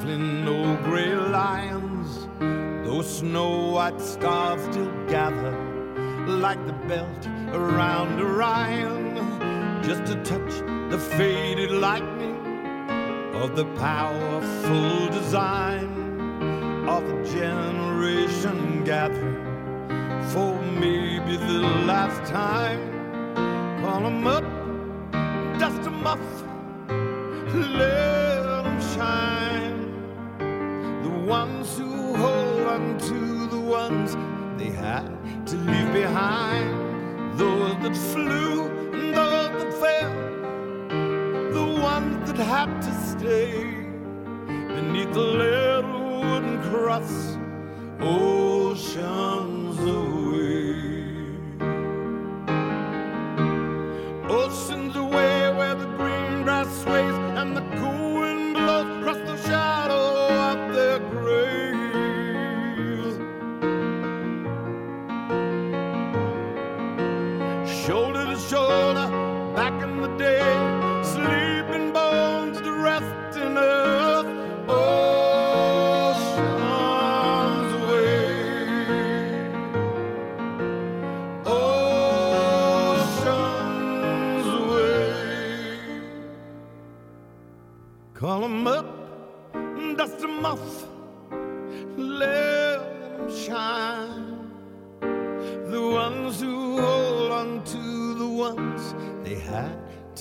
old 0.00 0.82
gray 0.84 1.14
lions. 1.14 2.28
Those 2.86 3.18
snow 3.18 3.70
white 3.70 4.00
stars 4.00 4.60
still 4.70 4.92
gather 5.06 5.52
like 6.26 6.64
the 6.66 6.72
belt 6.88 7.26
around 7.52 8.20
Orion, 8.20 9.16
just 9.82 10.04
to 10.06 10.14
touch 10.22 10.52
the 10.90 10.98
faded 10.98 11.70
lightning 11.70 12.36
of 13.34 13.56
the 13.56 13.66
powerful 13.76 15.06
design 15.08 15.88
of 16.88 17.02
a 17.08 17.24
generation 17.24 18.84
gathering 18.84 19.42
for 20.32 20.60
maybe 20.80 21.36
the 21.36 21.60
last 21.86 22.20
time. 22.30 22.80
Call 23.82 24.06
'em 24.06 24.26
up 24.26 24.44
dust 25.58 25.82
them 25.82 26.06
off, 26.06 26.18
let 27.54 28.13
ones 31.24 31.78
who 31.78 32.14
hold 32.16 32.66
on 32.66 32.98
to 32.98 33.46
the 33.46 33.58
ones 33.58 34.14
they 34.58 34.70
had 34.70 35.08
to 35.46 35.56
leave 35.56 35.92
behind. 35.92 37.38
Those 37.38 37.76
that 37.82 37.96
flew 37.96 38.68
and 38.92 39.14
those 39.16 39.62
that 39.62 39.72
fell. 39.82 40.14
The 41.52 41.80
ones 41.80 42.32
that 42.32 42.44
had 42.44 42.82
to 42.82 42.92
stay 43.10 43.64
beneath 44.74 45.12
the 45.14 45.20
little 45.20 46.20
wooden 46.20 46.62
cross. 46.70 47.38
Oceans 48.00 49.78
away. 49.80 50.83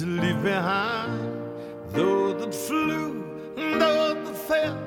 To 0.04 0.10
leave 0.10 0.44
behind. 0.44 1.32
Those 1.92 2.42
that 2.42 2.54
flew, 2.54 3.24
those 3.56 4.16
that 4.28 4.38
fell, 4.50 4.78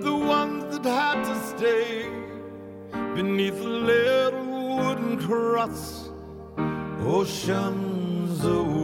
the 0.00 0.14
ones 0.14 0.64
that 0.72 0.84
had 0.84 1.22
to 1.24 1.34
stay 1.52 2.08
beneath 3.14 3.58
the 3.58 3.68
little 3.68 4.76
wooden 4.76 5.18
cross, 5.26 6.08
oceans 7.02 8.42
away. 8.44 8.83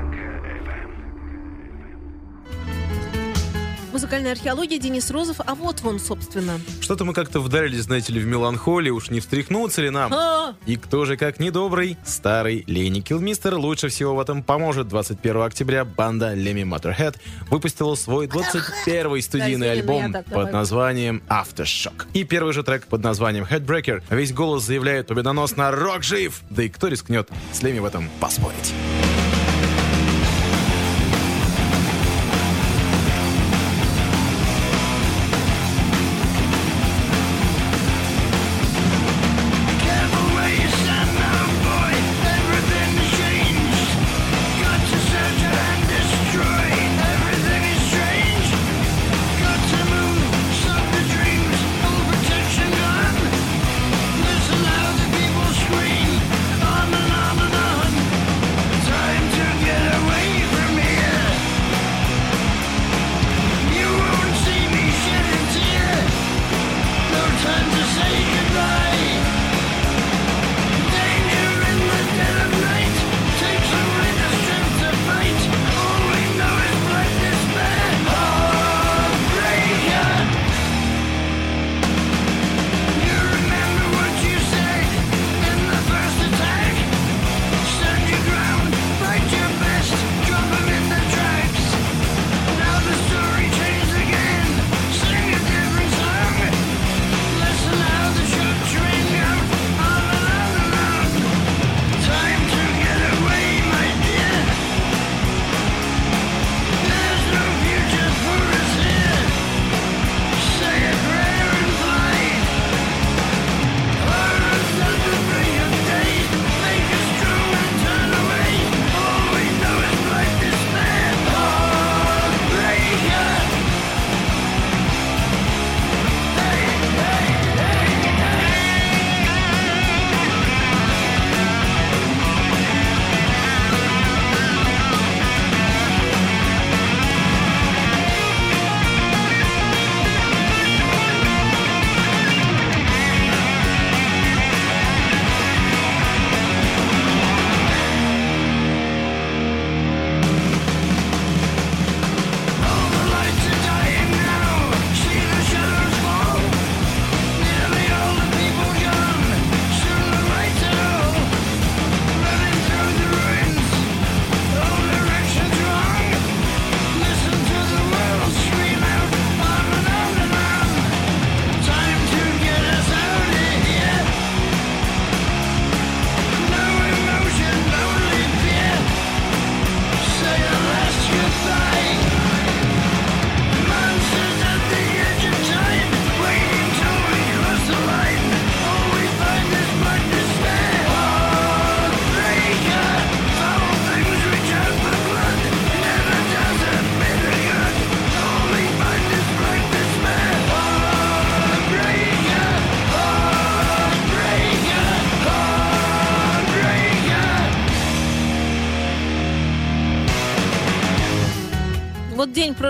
FM. 4.01 4.11
Музыкальная 4.11 4.31
археология, 4.31 4.77
Денис 4.79 5.09
Розов. 5.11 5.37
А 5.45 5.55
вот 5.55 5.81
он, 5.83 5.99
собственно. 5.99 6.59
Что-то 6.81 7.05
мы 7.05 7.13
как-то 7.13 7.39
вдарились, 7.39 7.83
знаете 7.83 8.13
ли, 8.13 8.19
в 8.19 8.25
меланхолии, 8.25 8.89
уж 8.89 9.09
не 9.09 9.19
встряхнуться 9.19 9.81
ли 9.81 9.89
нам? 9.89 10.11
А, 10.13 10.55
И 10.65 10.75
кто 10.75 11.05
же, 11.05 11.17
как 11.17 11.39
недобрый, 11.39 11.97
старый 12.05 12.63
Лени 12.67 13.01
Килмистер, 13.01 13.55
лучше 13.55 13.89
всего 13.89 14.15
в 14.15 14.19
этом 14.19 14.43
поможет. 14.43 14.87
21 14.87 15.41
октября 15.43 15.85
банда 15.85 16.33
Леми 16.33 16.61
Motorhead 16.61 17.15
выпустила 17.49 17.95
свой 17.95 18.27
21 18.27 19.21
студийный 19.21 19.71
альбом 19.71 20.13
под 20.31 20.51
названием 20.51 21.21
Aftershock. 21.29 22.07
И 22.13 22.23
первый 22.23 22.53
же 22.53 22.63
трек 22.63 22.87
под 22.87 23.03
названием 23.03 23.45
Headbreaker. 23.45 24.03
Весь 24.09 24.33
голос 24.33 24.63
заявляет 24.63 25.07
победоносно 25.07 25.71
«Рок 25.71 26.03
жив!» 26.03 26.41
Да 26.49 26.63
и 26.63 26.69
кто 26.69 26.87
рискнет 26.87 27.29
с 27.53 27.61
Леми 27.61 27.79
в 27.79 27.85
этом 27.85 28.09
поспорить? 28.19 28.73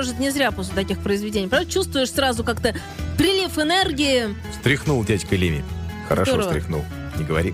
Прожит 0.02 0.18
не 0.18 0.32
зря 0.32 0.52
после 0.52 0.74
таких 0.74 0.98
произведений. 0.98 1.48
Правда, 1.48 1.70
чувствуешь 1.70 2.10
сразу 2.10 2.44
как-то 2.44 2.74
прилив 3.20 3.56
энергии. 3.60 4.36
Стряхнул 4.60 5.04
дядька 5.06 5.36
Леми. 5.36 5.64
Хорошо 6.10 6.32
Здорово. 6.32 6.50
стряхнул. 6.50 6.84
Не 7.20 7.24
говори. 7.24 7.54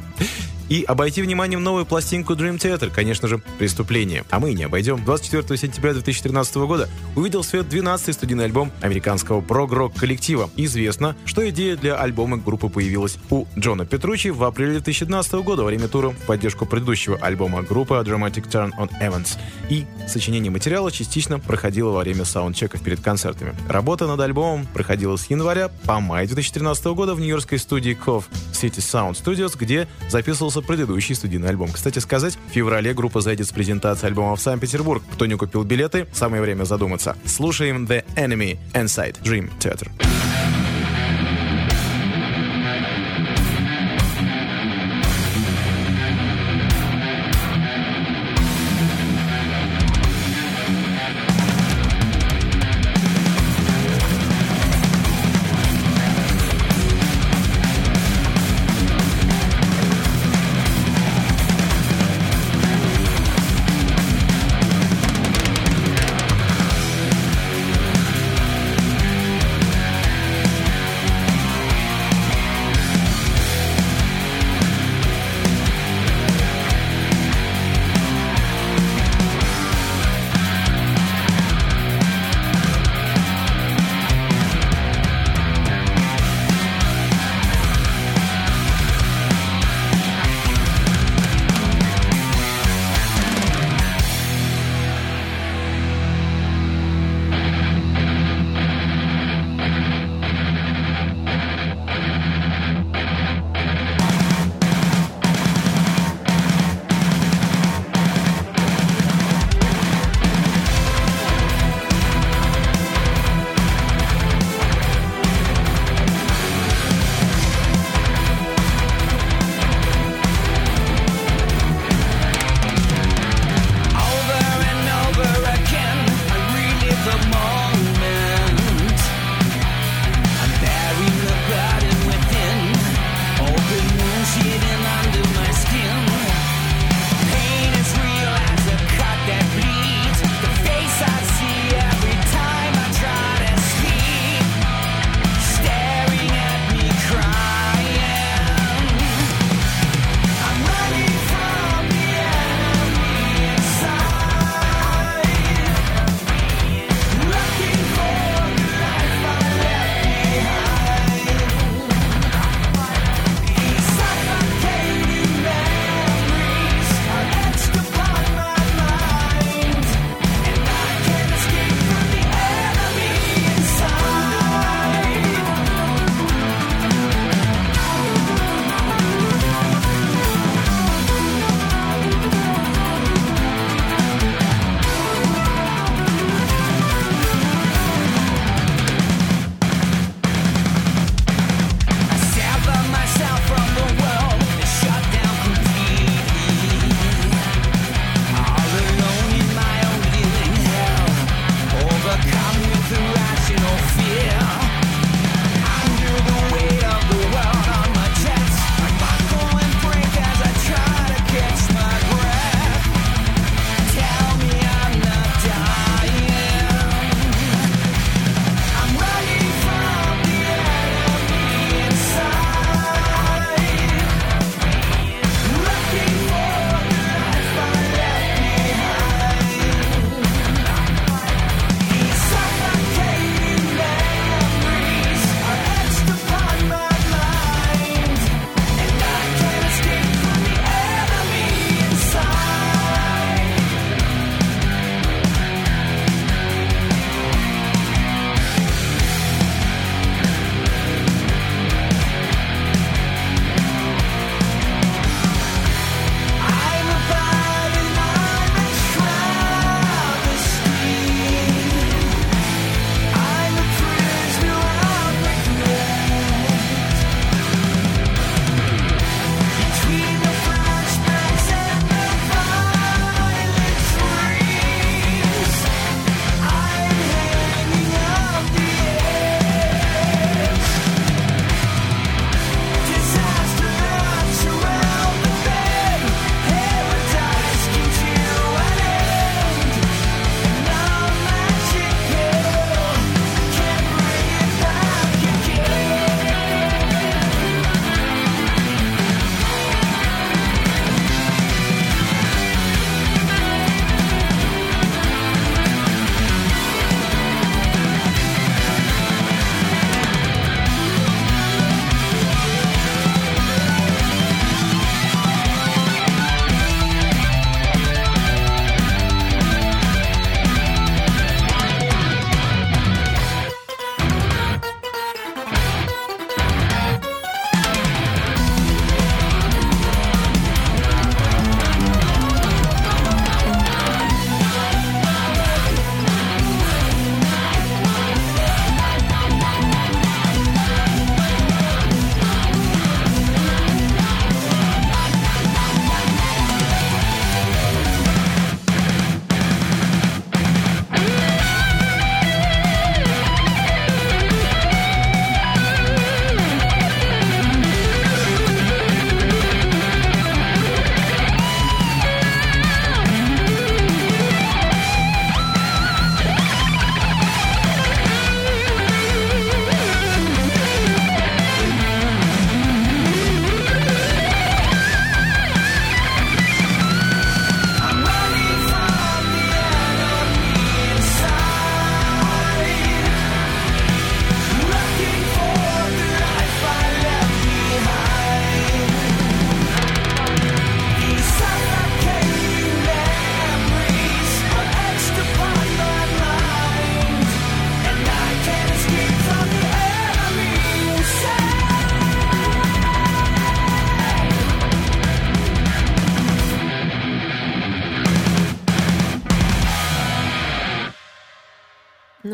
И 0.70 0.84
обойти 0.84 1.22
вниманием 1.22 1.64
новую 1.64 1.86
пластинку 1.86 2.34
Dream 2.34 2.58
Theater, 2.58 2.92
конечно 2.94 3.28
же, 3.28 3.40
преступление. 3.58 4.26
А 4.30 4.40
мы 4.40 4.54
не 4.54 4.64
обойдем. 4.64 5.04
24 5.04 5.58
сентября 5.58 5.94
2013 5.94 6.56
года 6.58 6.90
увидел 7.16 7.44
свет 7.44 7.68
12-й 7.68 8.14
студийный 8.14 8.46
альбом 8.46 8.72
американского 8.82 9.42
прог-рок 9.42 9.94
коллектива. 9.96 10.50
Известно, 10.58 11.16
что 11.26 11.48
идея 11.50 11.78
для 11.78 11.96
альбома 11.96 12.38
группы 12.38 12.70
появилась 12.70 13.18
у 13.30 13.46
Джона 13.58 13.86
Петручи 13.86 14.30
в 14.30 14.44
апреле 14.44 14.74
2012 14.74 15.34
года 15.36 15.64
во 15.64 15.68
время 15.68 15.88
тура 15.88 16.10
в 16.10 16.18
поддержку 16.26 16.66
предыдущего 16.66 17.18
альбома 17.18 17.64
группы 17.64 17.96
Dramatic 17.96 18.50
Turn 18.50 18.72
on 18.78 18.90
Events. 19.02 19.38
И 19.70 19.86
сочинение 20.08 20.52
материала 20.52 20.92
частично 20.92 21.40
проходило 21.40 21.92
во 21.92 22.00
время 22.02 22.26
саундчеков 22.26 22.82
перед 22.82 23.00
концертами. 23.00 23.56
Работа 23.70 24.08
над 24.08 24.20
альбомом 24.20 24.68
проходила 24.74 25.16
с 25.16 25.30
января 25.30 25.70
по 25.86 26.00
май 26.00 26.28
2013 26.28 26.86
года 26.88 27.16
в 27.16 27.20
нью-йоркской 27.20 27.60
студии 27.60 27.98
Cove 27.98 28.26
City 28.62 28.78
Sound 28.78 29.14
Studios, 29.14 29.58
где 29.58 29.88
записывался 30.10 30.62
предыдущий 30.62 31.16
студийный 31.16 31.50
альбом. 31.50 31.72
Кстати 31.72 32.00
сказать, 32.00 32.38
в 32.50 32.52
феврале 32.52 32.94
группа 32.94 33.22
зайдет 33.22 33.48
с 33.48 33.52
презентацией 33.52 34.10
альбома 34.10 34.36
в 34.36 34.42
Санкт-Петербург. 34.42 35.04
Кто 35.14 35.26
не 35.26 35.36
купил 35.36 35.64
билеты, 35.64 36.08
самое 36.14 36.42
время 36.42 36.64
задуматься. 36.64 37.16
Слушаем 37.26 37.86
The 37.86 38.04
Enemy 38.16 38.58
Inside 38.74 39.22
Dream 39.22 39.50
Theater. 39.60 40.57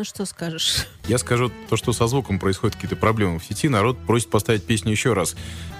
Ну 0.04 0.06
что 0.06 0.26
скажешь? 0.26 0.86
Я 1.08 1.16
скажу 1.16 1.50
то, 1.70 1.78
что 1.78 1.94
со 1.94 2.06
звуком 2.08 2.38
происходят 2.38 2.74
какие-то 2.74 2.94
проблемы 2.94 3.38
в 3.38 3.44
сети. 3.46 3.70
Народ 3.70 3.96
просит 4.06 4.28
поставить 4.28 4.62
песню 4.62 4.90
еще 4.92 5.14
раз. 5.14 5.34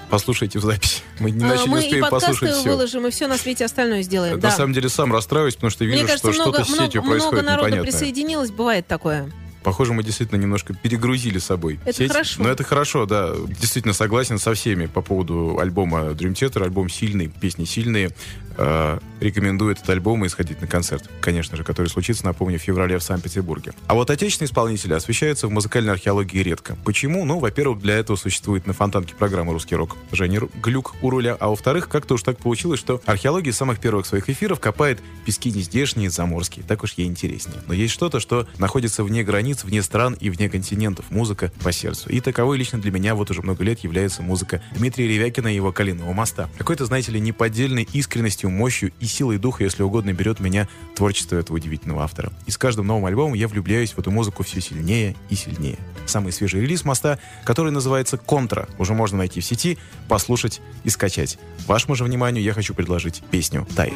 Послушайте 0.08 0.58
в 0.58 0.62
записи. 0.62 1.02
Мы 1.18 1.28
иначе 1.28 1.64
А, 1.64 1.66
мы 1.66 1.80
не 1.80 1.84
и 1.84 1.86
успеем 1.88 2.02
подкасты 2.04 2.28
послушать 2.32 2.56
все. 2.56 2.70
выложим, 2.70 3.06
и 3.06 3.10
все 3.10 3.26
на 3.26 3.36
свете 3.36 3.66
остальное 3.66 4.00
сделаем. 4.00 4.36
На 4.36 4.40
да. 4.40 4.50
самом 4.50 4.72
деле 4.72 4.88
сам 4.88 5.12
расстраиваюсь, 5.12 5.56
потому 5.56 5.70
что 5.70 5.84
вижу, 5.84 5.98
Мне 5.98 6.06
кажется, 6.06 6.32
что 6.32 6.42
много, 6.42 6.56
что-то 6.56 6.64
с 6.64 6.68
много, 6.72 6.86
сетью 6.86 7.02
много 7.02 7.12
происходит 7.18 7.44
народу 7.44 7.66
непонятное. 7.68 7.92
присоединилось, 7.92 8.50
бывает 8.50 8.86
такое. 8.86 9.30
Похоже, 9.64 9.94
мы 9.94 10.02
действительно 10.02 10.38
немножко 10.38 10.74
перегрузили 10.74 11.38
собой 11.38 11.80
Это 11.84 11.98
сеть. 11.98 12.12
хорошо. 12.12 12.42
Но 12.42 12.48
это 12.50 12.62
хорошо, 12.64 13.06
да. 13.06 13.34
Действительно 13.48 13.94
согласен 13.94 14.38
со 14.38 14.54
всеми 14.54 14.86
по 14.86 15.00
поводу 15.00 15.58
альбома 15.58 16.10
Dream 16.10 16.34
Theater. 16.34 16.62
Альбом 16.62 16.88
сильный, 16.88 17.28
песни 17.28 17.64
сильные. 17.64 18.10
Э, 18.56 18.98
рекомендую 19.20 19.72
этот 19.72 19.88
альбом 19.88 20.24
и 20.24 20.28
сходить 20.28 20.60
на 20.60 20.66
концерт, 20.66 21.08
конечно 21.20 21.56
же, 21.56 21.64
который 21.64 21.88
случится, 21.88 22.24
напомню, 22.24 22.58
в 22.58 22.62
феврале 22.62 22.98
в 22.98 23.02
Санкт-Петербурге. 23.02 23.72
А 23.86 23.94
вот 23.94 24.10
отечественные 24.10 24.48
исполнители 24.48 24.92
освещаются 24.92 25.48
в 25.48 25.50
музыкальной 25.50 25.92
археологии 25.92 26.38
редко. 26.38 26.76
Почему? 26.84 27.24
Ну, 27.24 27.38
во-первых, 27.38 27.80
для 27.80 27.94
этого 27.94 28.16
существует 28.16 28.66
на 28.66 28.72
фонтанке 28.72 29.14
программа 29.14 29.52
«Русский 29.52 29.74
рок» 29.74 29.96
Женя 30.12 30.42
Глюк 30.62 30.94
у 31.02 31.10
руля. 31.10 31.36
А 31.40 31.48
во-вторых, 31.48 31.88
как-то 31.88 32.14
уж 32.14 32.22
так 32.22 32.38
получилось, 32.38 32.78
что 32.78 33.00
археология 33.06 33.52
с 33.52 33.56
самых 33.56 33.80
первых 33.80 34.06
своих 34.06 34.28
эфиров 34.28 34.60
копает 34.60 35.00
пески 35.24 35.50
нездешние, 35.50 36.10
заморские. 36.10 36.64
Так 36.66 36.84
уж 36.84 36.92
ей 36.92 37.06
интереснее. 37.08 37.60
Но 37.66 37.74
есть 37.74 37.92
что-то, 37.94 38.20
что 38.20 38.46
находится 38.58 39.02
вне 39.02 39.24
границ, 39.24 39.53
вне 39.62 39.82
стран 39.82 40.16
и 40.18 40.30
вне 40.30 40.48
континентов. 40.48 41.10
Музыка 41.10 41.52
по 41.62 41.70
сердцу. 41.70 42.08
И 42.08 42.20
таковой 42.20 42.58
лично 42.58 42.80
для 42.80 42.90
меня 42.90 43.14
вот 43.14 43.30
уже 43.30 43.42
много 43.42 43.62
лет 43.62 43.80
является 43.80 44.22
музыка 44.22 44.62
Дмитрия 44.74 45.06
Ревякина 45.06 45.48
и 45.48 45.54
его 45.54 45.70
«Калиного 45.70 46.12
моста». 46.12 46.48
Какой-то, 46.58 46.86
знаете 46.86 47.12
ли, 47.12 47.20
неподдельной 47.20 47.86
искренностью, 47.92 48.50
мощью 48.50 48.90
и 48.98 49.06
силой 49.06 49.38
духа, 49.38 49.62
если 49.62 49.82
угодно, 49.82 50.12
берет 50.12 50.40
меня 50.40 50.68
творчество 50.96 51.36
этого 51.36 51.56
удивительного 51.56 52.02
автора. 52.02 52.32
И 52.46 52.50
с 52.50 52.58
каждым 52.58 52.86
новым 52.86 53.06
альбомом 53.06 53.34
я 53.34 53.46
влюбляюсь 53.46 53.92
в 53.92 53.98
эту 53.98 54.10
музыку 54.10 54.42
все 54.42 54.60
сильнее 54.60 55.14
и 55.28 55.36
сильнее. 55.36 55.78
Самый 56.06 56.32
свежий 56.32 56.62
релиз 56.62 56.84
моста, 56.84 57.18
который 57.44 57.70
называется 57.70 58.16
«Контра», 58.16 58.68
уже 58.78 58.94
можно 58.94 59.18
найти 59.18 59.40
в 59.40 59.44
сети, 59.44 59.78
послушать 60.08 60.60
и 60.82 60.90
скачать. 60.90 61.38
Вашему 61.66 61.94
же 61.94 62.04
вниманию 62.04 62.42
я 62.42 62.54
хочу 62.54 62.74
предложить 62.74 63.22
песню 63.30 63.66
«Тает». 63.76 63.94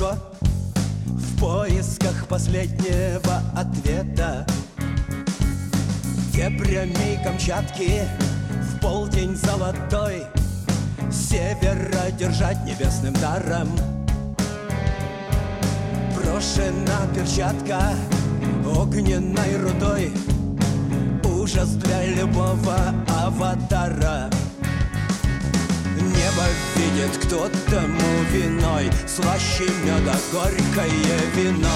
Легко 0.00 0.16
В 1.04 1.40
поисках 1.40 2.26
последнего 2.26 3.42
ответа. 3.56 4.46
Дебрями 6.32 7.22
Камчатки 7.22 8.02
в 8.50 8.80
полдень 8.80 9.36
золотой 9.36 10.24
Севера 11.10 12.10
держать 12.18 12.64
небесным 12.64 13.14
даром. 13.14 13.68
Брошена 16.16 17.06
перчатка 17.14 17.94
огненной 18.76 19.56
рудой 19.60 20.12
Ужас 21.24 21.70
для 21.70 22.06
любого 22.06 22.94
аватара 23.08 24.30
Небо 26.30 26.44
видит, 26.76 27.16
кто 27.24 27.48
тому 27.68 28.22
виной. 28.30 28.90
Слаще 29.06 29.64
меда 29.84 30.14
горькое 30.32 31.18
вино. 31.34 31.68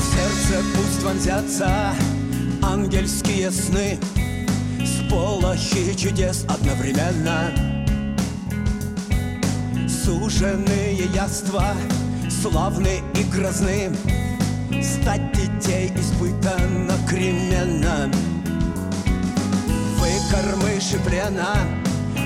Сердце 0.00 0.64
пусть 0.74 1.02
вонзятся 1.04 1.94
ангельские 2.62 3.50
сны 3.52 3.98
полощи 5.76 5.94
чудес 5.94 6.44
одновременно. 6.48 7.50
Суженные 9.88 10.96
яства, 11.14 11.74
славны 12.30 13.00
и 13.14 13.24
грозны. 13.24 13.90
Стать 14.82 15.32
детей 15.32 15.92
испытано 15.96 16.94
кременно. 17.08 18.10
Вы 19.98 20.08
кормыши 20.30 20.98
плена, 21.04 21.56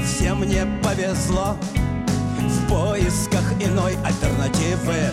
всем 0.05 0.43
не 0.43 0.65
повезло. 0.83 1.57
В 2.39 2.69
поисках 2.69 3.53
иной 3.61 3.97
альтернативы. 4.05 5.13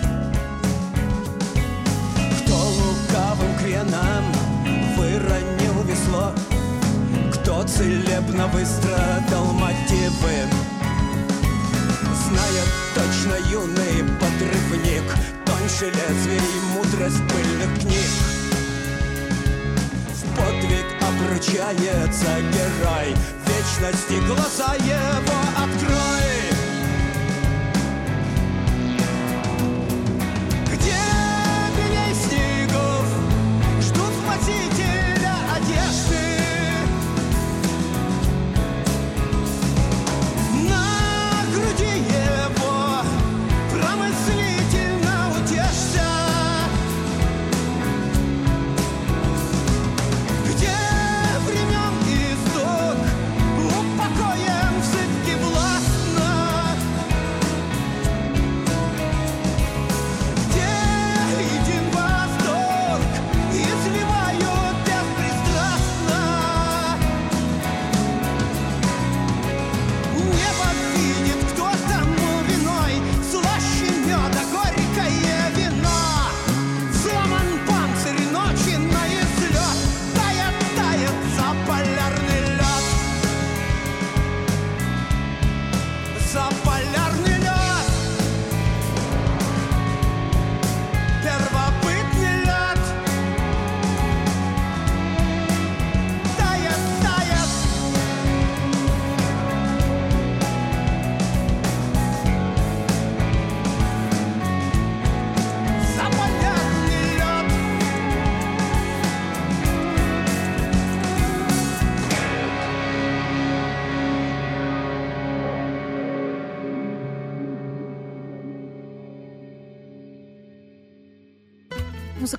Кто 2.42 2.56
лукавым 2.56 3.58
креном 3.58 4.24
выронил 4.96 5.84
весло 5.84 6.34
Кто 7.34 7.64
целебно 7.64 8.48
выстрадал 8.48 9.46
мотивы. 9.54 10.48
Знает 12.28 12.68
точно 12.96 13.36
юный 13.50 14.04
подрывник 14.20 15.04
Тоньше 15.46 15.86
лезвий 15.86 16.42
мудрость 16.74 17.22
пыльных 17.30 17.80
книг. 17.80 18.12
В 20.14 20.36
подвиг 20.36 20.86
обручается 21.02 22.42
герой 22.52 23.16
Вечности 23.46 24.26
глаза 24.28 24.76
его 24.76 25.40
открой 25.56 26.07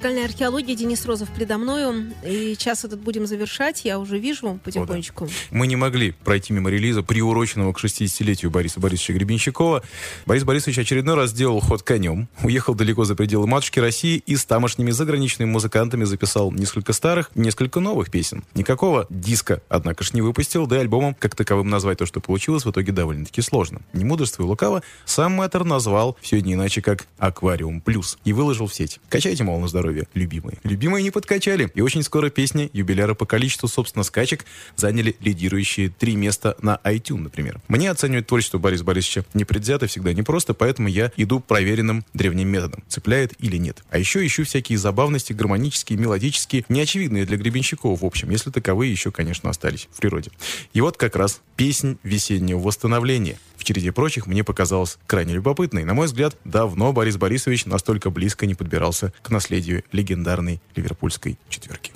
Музыкальная 0.09 0.31
археология, 0.31 0.75
Денис 0.75 1.05
Розов 1.05 1.29
предо 1.29 1.59
мною. 1.59 2.15
И 2.25 2.57
час 2.57 2.83
этот 2.83 2.99
будем 2.99 3.27
завершать, 3.27 3.85
я 3.85 3.99
уже 3.99 4.19
вижу 4.19 4.59
потихонечку. 4.65 5.29
Мы 5.51 5.67
не 5.67 5.77
могли 5.77 6.13
пройти 6.13 6.55
мимо 6.55 6.71
релиза, 6.71 7.03
приуроченного 7.03 7.75
к 7.75 7.85
60-летию 7.85 8.51
Бориса 8.51 8.81
Борисовича 8.81 9.13
Гребенщикова. 9.13 9.83
Борис 10.25 10.45
Борисович 10.45 10.79
очередной 10.79 11.15
раз 11.15 11.29
сделал 11.29 11.61
ход 11.61 11.83
конем, 11.83 12.27
уехал 12.43 12.75
далеко 12.75 13.05
за 13.05 13.17
пределы 13.17 13.47
матушки 13.47 13.81
России 13.81 14.23
и 14.25 14.35
с 14.35 14.47
тамошними 14.47 14.93
заграничными 14.93 15.51
музыкантами 15.51 16.05
записал 16.05 16.53
несколько 16.53 16.95
старых, 16.95 17.31
несколько 17.35 17.79
новых 17.79 18.11
песен. 18.11 18.45
Никакого 18.55 19.07
диска, 19.11 19.61
однако 19.69 20.05
ж, 20.05 20.15
не 20.15 20.23
выпустил, 20.23 20.67
да 20.67 20.77
и 20.77 20.81
альбомом, 20.81 21.15
как 21.15 21.35
таковым 21.37 21.69
назвать 21.69 21.99
то, 21.99 22.07
что 22.07 22.21
получилось, 22.21 22.65
в 22.65 22.71
итоге 22.71 22.93
довольно-таки 22.93 23.43
сложно. 23.43 23.83
Не 23.93 24.07
мудрствуя 24.07 24.47
лукаво, 24.47 24.83
сам 25.05 25.33
мэтр 25.33 25.65
назвал 25.65 26.17
все 26.23 26.41
не 26.41 26.55
иначе, 26.55 26.81
как 26.81 27.07
«Аквариум 27.19 27.83
Плюс» 27.83 28.17
и 28.25 28.33
выложил 28.33 28.69
в 28.69 28.75
сеть. 28.75 29.01
Качайте, 29.11 29.45
мол, 29.45 29.61
на 29.61 29.69
здоровье, 29.69 29.99
любимые. 30.15 30.59
Любимые 30.65 31.03
не 31.03 31.11
подкачали, 31.11 31.71
и 31.75 31.81
очень 31.81 32.03
скоро 32.03 32.31
песни 32.31 32.71
юбиляра 32.73 33.15
по 33.15 33.27
количеству, 33.27 33.69
собственно, 33.69 34.03
скачек 34.03 34.45
заняли 34.77 35.17
лидирующие 35.21 35.91
три 35.91 36.17
места 36.17 36.57
на 36.63 36.81
iTunes, 36.85 37.21
например. 37.21 37.61
Мне 37.69 37.91
оценивать 37.91 38.27
творчество 38.27 38.59
Бориса 38.59 38.85
Борисовича 38.85 39.25
непредвзято 39.35 39.87
всегда 39.87 40.13
непросто, 40.13 40.55
поэтому 40.55 40.89
я 40.89 41.13
иду 41.17 41.41
проверенным 41.41 42.05
древним 42.15 42.49
методом. 42.49 42.83
Цепляет 42.89 43.35
или 43.39 43.57
нет. 43.57 43.83
А 43.91 43.99
еще 43.99 44.25
ищу 44.25 44.45
всякие 44.45 44.79
забавности, 44.79 45.33
гармонические, 45.33 45.99
мелодические, 45.99 46.65
неочевидные 46.69 47.27
для 47.27 47.37
гребенщиков, 47.37 48.01
в 48.01 48.05
общем, 48.05 48.31
если 48.31 48.51
таковые 48.51 48.91
еще, 48.91 49.11
конечно, 49.11 49.51
остались 49.51 49.89
в 49.93 50.01
природе. 50.01 50.31
И 50.73 50.81
вот 50.81 50.97
как 50.97 51.17
раз 51.17 51.41
песнь 51.57 51.99
весеннего 52.03 52.59
восстановления. 52.59 53.39
В 53.57 53.65
череде 53.65 53.91
прочих 53.91 54.29
мне 54.29 54.45
показалось 54.45 54.99
крайне 55.09 55.35
любопытной. 55.35 55.85
На 55.85 55.93
мой 55.93 56.07
взгляд, 56.07 56.37
давно 56.45 56.93
Борис 56.93 57.17
Борисович 57.17 57.67
настолько 57.67 58.09
близко 58.09 58.47
не 58.47 58.55
подбирался 58.55 59.13
к 59.21 59.31
наследию 59.31 59.83
легендарной 59.93 60.61
ливерпульской 60.75 61.39
четверки. 61.49 61.93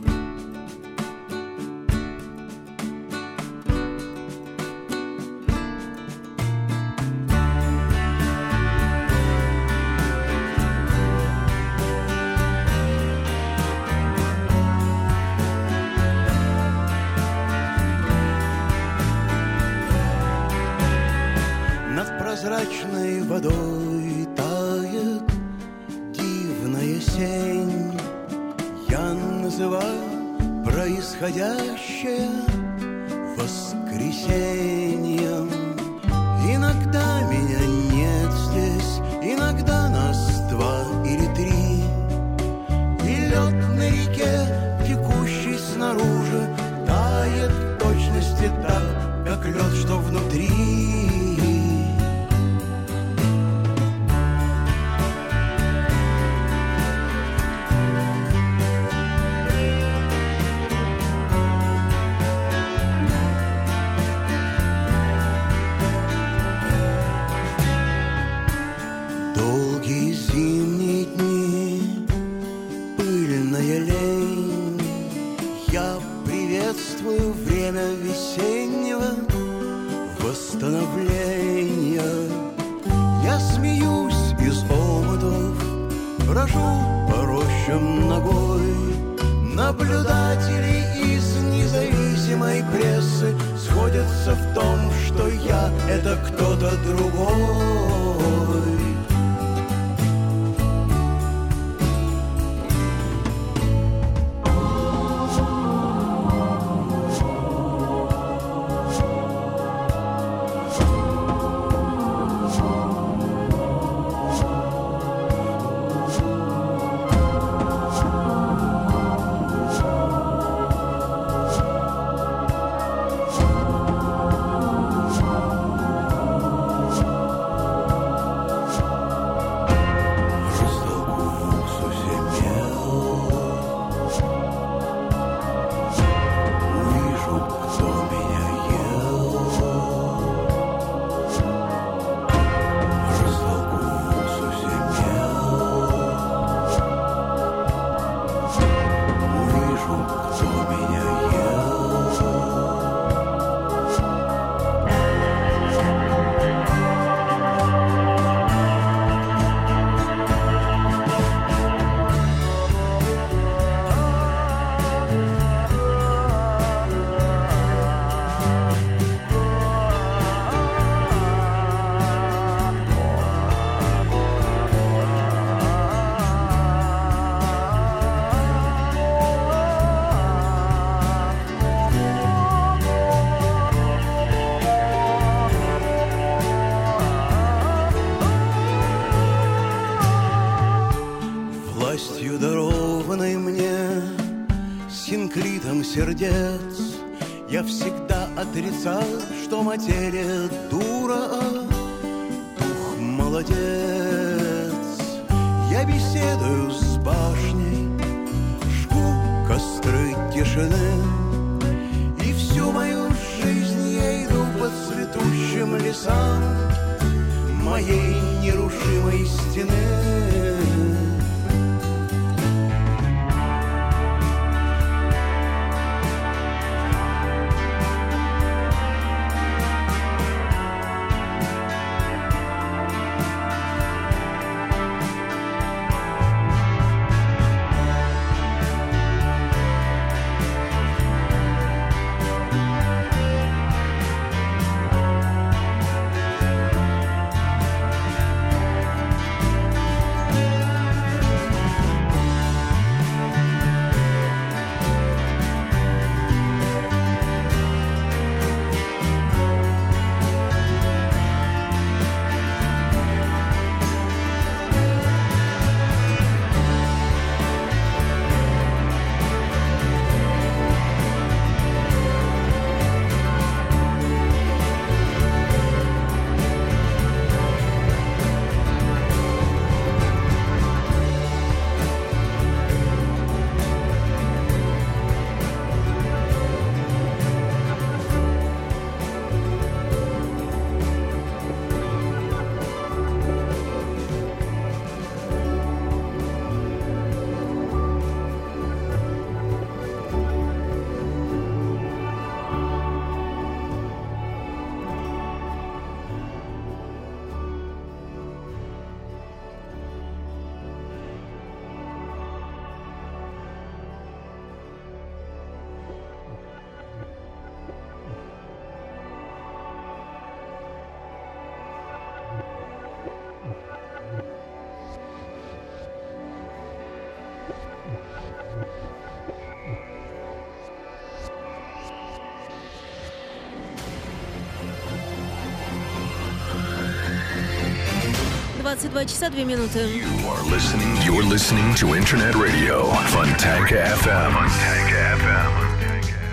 22 338.81 339.05
часа 339.05 339.29
2 339.29 339.45
минуты. 339.45 339.79
You're 339.79 340.43
listening, 340.49 340.97
you're 341.05 341.23
listening 341.23 341.75
to 341.75 341.95
Internet 341.95 342.35
Radio 342.35 342.91
Fontanka 343.13 343.85
FM. 344.01 344.33
Fontanka 344.33 345.17
FM. 345.19 345.60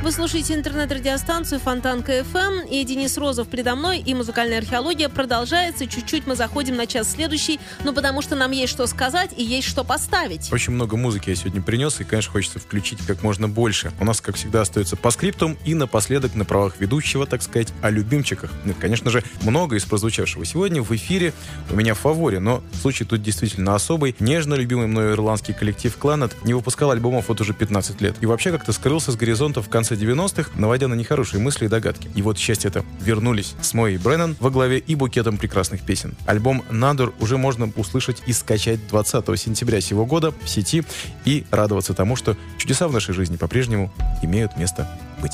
Вы 0.01 0.13
слушаете 0.13 0.53
интернет-радиостанцию 0.53 1.59
Фонтанка 1.59 2.23
ФМ, 2.23 2.65
и 2.71 2.85
Денис 2.85 3.17
Розов 3.17 3.49
предо 3.49 3.75
мной, 3.75 3.99
и 3.99 4.13
музыкальная 4.13 4.59
археология 4.59 5.09
продолжается. 5.09 5.87
Чуть-чуть 5.87 6.25
мы 6.25 6.37
заходим 6.37 6.77
на 6.77 6.87
час 6.87 7.11
следующий, 7.11 7.59
ну 7.83 7.91
потому 7.93 8.21
что 8.21 8.37
нам 8.37 8.51
есть 8.51 8.71
что 8.71 8.87
сказать 8.87 9.31
и 9.35 9.43
есть 9.43 9.67
что 9.67 9.83
поставить. 9.83 10.53
Очень 10.53 10.71
много 10.71 10.95
музыки 10.95 11.29
я 11.29 11.35
сегодня 11.35 11.61
принес, 11.61 11.99
и, 11.99 12.05
конечно, 12.05 12.31
хочется 12.31 12.59
включить 12.59 12.99
как 13.05 13.23
можно 13.23 13.49
больше. 13.49 13.91
У 13.99 14.05
нас, 14.05 14.21
как 14.21 14.37
всегда, 14.37 14.61
остается 14.61 14.95
по 14.95 15.11
скриптум 15.11 15.57
и 15.65 15.75
напоследок 15.75 16.33
на 16.33 16.45
правах 16.45 16.75
ведущего, 16.79 17.25
так 17.25 17.41
сказать, 17.41 17.73
о 17.81 17.89
любимчиках. 17.89 18.51
Нет, 18.63 18.77
конечно 18.79 19.11
же, 19.11 19.21
много 19.41 19.75
из 19.75 19.83
прозвучавшего 19.83 20.45
сегодня 20.45 20.81
в 20.81 20.95
эфире 20.95 21.33
у 21.69 21.75
меня 21.75 21.93
в 21.93 21.99
фаворе, 21.99 22.39
но 22.39 22.63
случай 22.81 23.03
тут 23.03 23.21
действительно 23.21 23.75
особый. 23.75 24.15
Нежно 24.21 24.53
любимый 24.53 24.87
мною 24.87 25.15
ирландский 25.15 25.51
коллектив 25.51 25.95
Кланет 25.97 26.37
не 26.45 26.53
выпускал 26.53 26.91
альбомов 26.91 27.27
вот 27.27 27.41
уже 27.41 27.53
15 27.53 27.99
лет. 27.99 28.15
И 28.21 28.25
вообще 28.25 28.51
как-то 28.51 28.71
скрылся 28.71 29.11
с 29.11 29.17
горизонта 29.17 29.61
в 29.61 29.67
конце 29.67 29.88
90-х, 29.95 30.51
наводя 30.55 30.87
на 30.87 30.93
нехорошие 30.93 31.41
мысли 31.41 31.65
и 31.65 31.67
догадки. 31.67 32.09
И 32.15 32.21
вот 32.21 32.37
счастье 32.37 32.69
это 32.69 32.83
вернулись 33.01 33.55
с 33.61 33.73
Моей 33.73 33.97
Бреннан 33.97 34.35
во 34.39 34.49
главе 34.49 34.79
и 34.79 34.95
букетом 34.95 35.37
прекрасных 35.37 35.81
песен. 35.81 36.15
Альбом 36.25 36.63
«Надур» 36.71 37.13
уже 37.19 37.37
можно 37.37 37.71
услышать 37.75 38.21
и 38.25 38.33
скачать 38.33 38.79
20 38.89 39.39
сентября 39.39 39.81
сего 39.81 40.05
года 40.05 40.31
в 40.43 40.49
сети 40.49 40.83
и 41.25 41.45
радоваться 41.51 41.93
тому, 41.93 42.15
что 42.15 42.37
чудеса 42.57 42.87
в 42.87 42.93
нашей 42.93 43.13
жизни 43.13 43.37
по-прежнему 43.37 43.91
имеют 44.21 44.57
место 44.57 44.89
быть. 45.21 45.33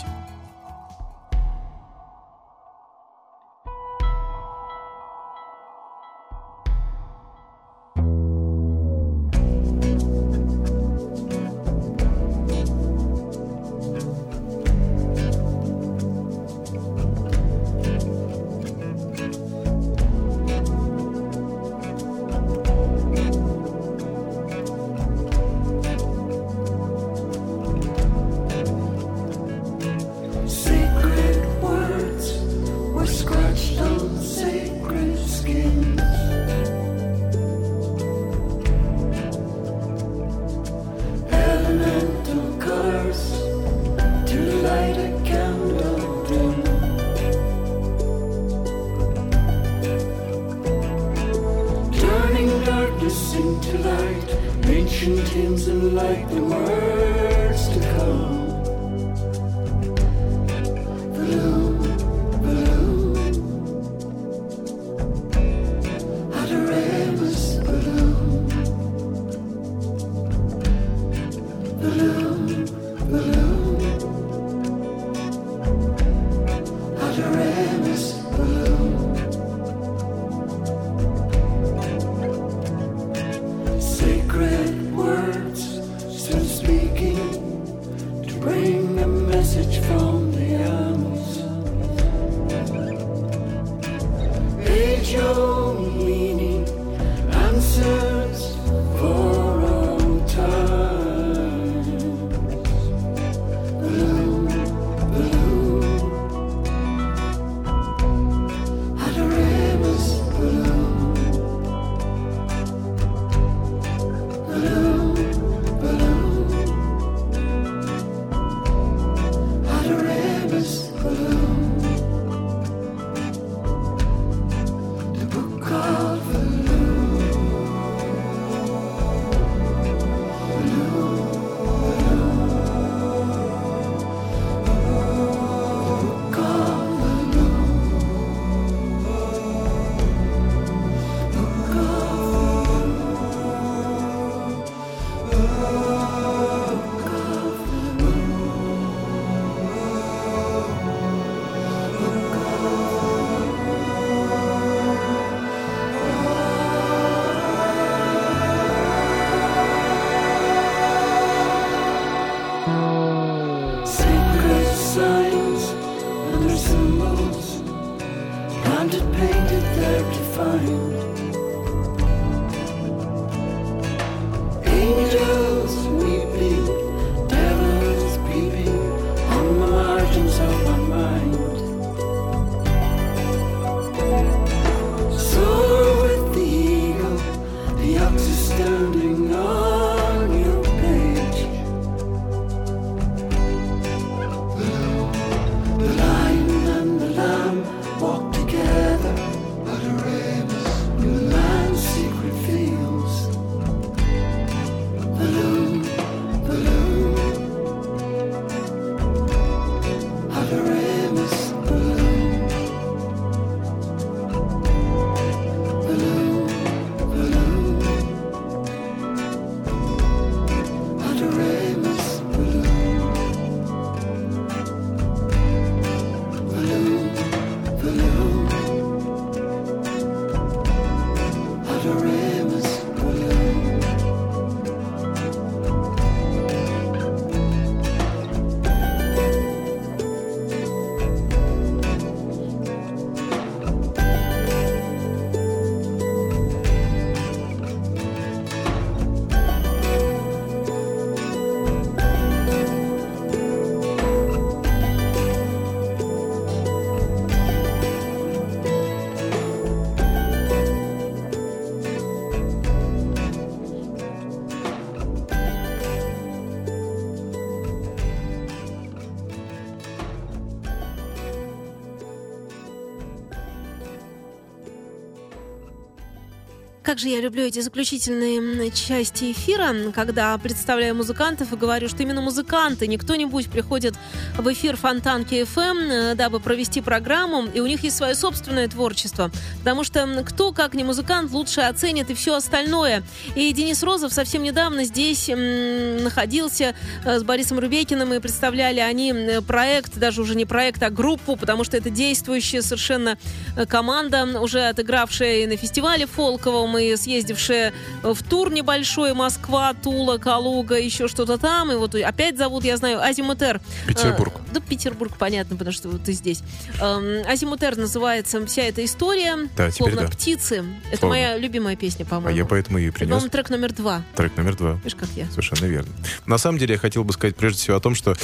Как 276.96 277.02
же 277.02 277.10
я 277.10 277.20
люблю 277.20 277.44
эти 277.44 277.60
заключительные 277.60 278.72
части 278.72 279.34
эфира, 279.34 279.92
когда 279.94 280.38
представляю 280.38 280.96
музыкантов 280.96 281.52
и 281.52 281.58
говорю, 281.58 281.90
что 281.90 282.02
именно 282.04 282.22
музыканты, 282.22 282.88
не 282.88 282.98
кто-нибудь 282.98 283.50
приходит 283.50 283.96
в 284.38 284.52
эфир 284.52 284.76
Фонтанки 284.76 285.36
FM, 285.36 286.12
э, 286.12 286.16
дабы 286.16 286.40
провести 286.40 286.82
программу, 286.82 287.46
и 287.46 287.60
у 287.60 287.68
них 287.68 287.84
есть 287.84 287.98
свое 287.98 288.16
собственное 288.16 288.68
творчество. 288.68 289.32
Потому 289.60 289.84
что 289.84 290.24
кто, 290.26 290.52
как 290.52 290.74
не 290.74 290.84
музыкант, 290.84 291.32
лучше 291.32 291.62
оценит 291.62 292.10
и 292.10 292.14
все 292.14 292.36
остальное. 292.36 293.04
И 293.36 293.52
Денис 293.54 293.82
Розов 293.82 294.14
совсем 294.14 294.44
недавно 294.44 294.84
здесь 294.84 295.30
м, 295.30 296.04
находился 296.04 296.76
э, 297.06 297.20
с 297.20 297.24
Борисом 297.24 297.60
Рубейкиным, 297.60 298.14
и 298.14 298.20
представляли 298.20 298.80
они 298.80 299.14
проект, 299.48 299.98
даже 299.98 300.22
уже 300.22 300.36
не 300.36 300.46
проект, 300.46 300.84
а 300.84 300.90
группу, 300.90 301.36
потому 301.36 301.64
что 301.64 301.78
это 301.78 301.90
действующая 301.90 302.62
совершенно 302.62 303.18
э, 303.56 303.66
команда, 303.66 304.40
уже 304.42 304.68
отыгравшая 304.68 305.44
и 305.44 305.48
на 305.48 305.56
фестивале 305.56 306.06
фолковом, 306.08 306.78
и 306.78 306.96
съездившая 306.96 307.74
в 308.04 308.22
тур 308.24 308.52
небольшой 308.52 309.14
Москва, 309.14 309.74
Тула, 309.74 310.18
Калуга, 310.18 310.78
еще 310.78 311.08
что-то 311.08 311.38
там. 311.38 311.72
И 311.72 311.76
вот 311.76 311.96
опять 311.96 312.38
зовут, 312.38 312.66
я 312.66 312.78
знаю, 312.78 313.02
Азимутер. 313.02 313.62
Петербург. 313.88 314.25
Э, 314.34 314.54
да, 314.54 314.60
Петербург, 314.60 315.14
понятно, 315.18 315.56
потому 315.56 315.74
что 315.74 315.98
ты 315.98 316.14
здесь. 316.14 316.42
Эм, 316.80 317.26
Азимутер 317.28 317.78
называется 317.78 318.46
вся 318.46 318.64
эта 318.64 318.84
история. 318.86 319.50
Да, 319.56 319.72
Словно 319.72 320.02
да. 320.04 320.08
птицы. 320.08 320.64
Это 320.90 320.98
Словно. 321.00 321.16
моя 321.18 321.38
любимая 321.38 321.76
песня, 321.76 322.04
А 322.04 322.10
по-моему. 322.10 322.38
я 322.38 322.46
поэтому 322.46 322.80
Это, 322.80 322.92
принес. 322.94 323.10
по-моему, 323.12 323.30
трек 323.30 323.50
номер 323.50 323.74
два. 323.74 324.04
Трек 324.16 324.36
номер 324.38 324.56
два. 324.56 324.74
Видишь, 324.84 324.96
как 324.96 325.10
я. 325.16 325.28
Совершенно 325.30 325.66
верно. 325.66 325.92
На 326.26 326.38
самом 326.38 326.58
деле, 326.58 326.74
я 326.74 326.80
хотел 326.80 327.04
бы 327.04 327.14
сказать 327.14 327.36
прежде 327.36 327.60
всего 327.60 327.78
о 327.78 327.80
том, 327.80 327.96
что 327.96 328.16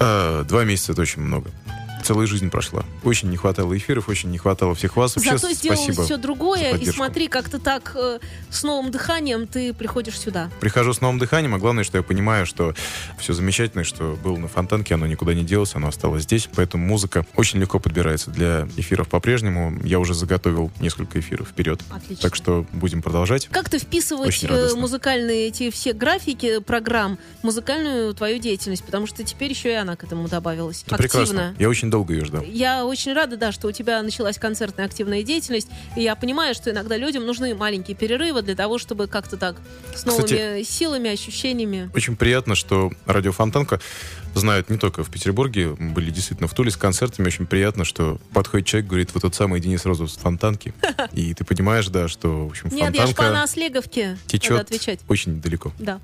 э, 0.00 0.44
два 0.48 0.64
месяца 0.64 0.92
это 0.92 1.02
очень 1.02 1.22
много. 1.22 1.50
Целая 2.02 2.26
жизнь 2.26 2.50
прошла. 2.50 2.84
Очень 3.04 3.30
не 3.30 3.36
хватало 3.36 3.76
эфиров, 3.76 4.08
очень 4.08 4.30
не 4.30 4.38
хватало 4.38 4.74
всех 4.74 4.96
вас. 4.96 5.16
Вообще, 5.16 5.38
Зато 5.38 5.54
спасибо 5.54 6.04
все 6.04 6.16
другое, 6.16 6.76
и 6.76 6.86
смотри, 6.86 7.28
как 7.28 7.48
ты 7.48 7.58
так 7.58 7.92
э, 7.94 8.18
с 8.50 8.62
новым 8.62 8.90
дыханием 8.90 9.46
ты 9.46 9.72
приходишь 9.72 10.18
сюда. 10.18 10.50
Прихожу 10.60 10.92
с 10.92 11.00
новым 11.00 11.18
дыханием, 11.18 11.54
а 11.54 11.58
главное, 11.58 11.84
что 11.84 11.98
я 11.98 12.02
понимаю, 12.02 12.46
что 12.46 12.74
все 13.18 13.32
замечательное, 13.32 13.84
что 13.84 14.18
было 14.22 14.36
на 14.36 14.48
фонтанке, 14.48 14.94
оно 14.94 15.06
никуда 15.06 15.34
не 15.34 15.44
делось, 15.44 15.74
оно 15.74 15.88
осталось 15.88 16.24
здесь. 16.24 16.48
Поэтому 16.54 16.86
музыка 16.86 17.24
очень 17.36 17.60
легко 17.60 17.78
подбирается 17.78 18.30
для 18.30 18.68
эфиров 18.76 19.08
по-прежнему. 19.08 19.78
Я 19.84 19.98
уже 20.00 20.14
заготовил 20.14 20.70
несколько 20.80 21.20
эфиров 21.20 21.48
вперед. 21.48 21.80
Отлично. 21.90 22.22
Так 22.22 22.34
что 22.34 22.66
будем 22.72 23.02
продолжать. 23.02 23.48
Как 23.50 23.68
ты 23.68 23.78
вписывать 23.78 24.42
э, 24.44 24.74
музыкальные 24.74 25.48
эти 25.48 25.70
все 25.70 25.92
графики 25.92 26.58
программ, 26.60 27.18
музыкальную 27.42 28.12
твою 28.14 28.38
деятельность? 28.38 28.84
Потому 28.84 29.06
что 29.06 29.22
теперь 29.22 29.50
еще 29.50 29.70
и 29.70 29.74
она 29.74 29.96
к 29.96 30.04
этому 30.04 30.28
добавилась. 30.28 30.82
Это 30.86 30.96
Активно. 30.96 31.08
прекрасно. 31.08 31.54
Я 31.58 31.68
очень 31.68 31.90
долго 31.92 32.14
ее 32.14 32.24
ждал. 32.24 32.42
Я 32.42 32.86
очень 32.86 33.12
рада, 33.12 33.36
да, 33.36 33.52
что 33.52 33.68
у 33.68 33.72
тебя 33.72 34.02
началась 34.02 34.38
концертная 34.38 34.86
активная 34.86 35.22
деятельность. 35.22 35.68
И 35.94 36.02
я 36.02 36.16
понимаю, 36.16 36.54
что 36.54 36.70
иногда 36.70 36.96
людям 36.96 37.26
нужны 37.26 37.54
маленькие 37.54 37.94
перерывы 37.94 38.40
для 38.40 38.56
того, 38.56 38.78
чтобы 38.78 39.08
как-то 39.08 39.36
так 39.36 39.56
с 39.94 40.06
новыми 40.06 40.24
Кстати, 40.24 40.62
силами, 40.62 41.10
ощущениями. 41.10 41.90
Очень 41.94 42.16
приятно, 42.16 42.54
что 42.54 42.90
радио 43.04 43.32
Фонтанка 43.32 43.78
знают 44.34 44.70
не 44.70 44.78
только 44.78 45.04
в 45.04 45.10
Петербурге, 45.10 45.70
были 45.78 46.10
действительно 46.10 46.48
в 46.48 46.54
Туле 46.54 46.70
с 46.70 46.76
концертами. 46.76 47.26
Очень 47.26 47.46
приятно, 47.46 47.84
что 47.84 48.18
подходит 48.32 48.66
человек, 48.66 48.88
говорит, 48.88 49.10
вот 49.14 49.22
тот 49.22 49.34
самый 49.34 49.60
Денис 49.60 49.84
Розов 49.84 50.10
с 50.10 50.16
Фонтанки. 50.16 50.74
И 51.12 51.34
ты 51.34 51.44
понимаешь, 51.44 51.88
да, 51.88 52.08
что, 52.08 52.46
в 52.46 52.50
общем, 52.50 52.68
Нет, 52.70 52.94
я 52.94 53.06
Фонтанка 53.06 53.32
Наслеговке. 53.32 54.18
Надо 54.50 54.64
течет 54.64 55.00
очень 55.08 55.40
далеко. 55.40 55.72
Да. 55.78 56.00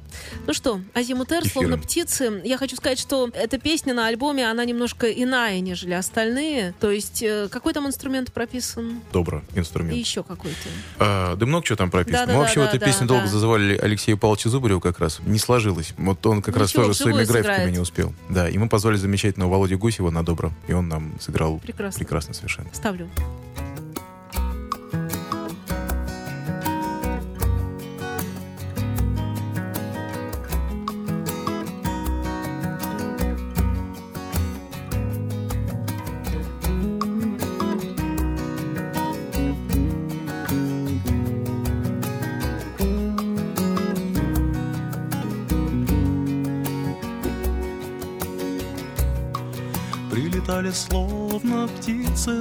Ну 0.47 0.55
что, 0.55 0.81
Азимутер, 0.95 1.47
словно 1.49 1.79
птицы. 1.79 2.41
Я 2.45 2.59
хочу 2.59 2.77
сказать, 2.77 2.99
что 2.99 3.31
эта 3.33 3.59
песня 3.59 3.95
на 3.95 4.07
альбоме, 4.07 4.49
она 4.49 4.65
немножко 4.65 5.11
иная, 5.11 5.61
нежели 5.61 5.95
остальные. 5.95 6.75
То 6.81 6.91
есть, 6.91 7.23
э, 7.23 7.49
какой 7.51 7.73
там 7.73 7.87
инструмент 7.87 8.33
прописан? 8.33 9.01
Добро, 9.13 9.43
И 9.55 9.59
инструмент. 9.59 9.97
еще 9.97 10.23
какой-то. 10.23 10.57
А, 10.99 11.37
да 11.37 11.47
много 11.47 11.65
чего 11.65 11.77
там 11.77 11.91
прописано. 11.91 12.21
Да-да-да, 12.21 12.39
Мы 12.39 12.45
вообще 12.45 12.61
в 12.61 12.65
этой 12.65 12.81
да, 12.81 12.87
песне 12.87 13.07
да, 13.07 13.15
долго 13.15 13.25
да. 13.25 13.33
зазывали 13.33 13.77
Алексея 13.77 14.17
Павловича 14.17 14.51
Зубарева 14.51 14.81
как 14.81 14.99
раз. 14.99 15.21
Не 15.21 15.39
сложилось. 15.39 15.95
Вот 15.97 16.25
он 16.27 16.43
как 16.43 16.57
раз 16.57 16.71
Ничего, 16.71 16.85
тоже 16.85 16.99
своими 16.99 17.25
графиками 17.25 17.55
сыграет. 17.55 17.73
не 17.73 17.79
успел. 17.79 18.15
Да, 18.29 18.49
и 18.49 18.59
мы 18.59 18.69
позвали 18.69 18.97
замечательного 18.97 19.51
Володю 19.51 19.79
Гусева 19.79 20.11
на 20.11 20.25
Добро. 20.25 20.53
И 20.67 20.73
он 20.73 20.89
нам 20.89 21.13
сыграл 21.21 21.59
Прекрасно. 21.61 21.99
прекрасно 21.99 22.35
совершенно. 22.35 22.69
Ставлю. 22.73 23.09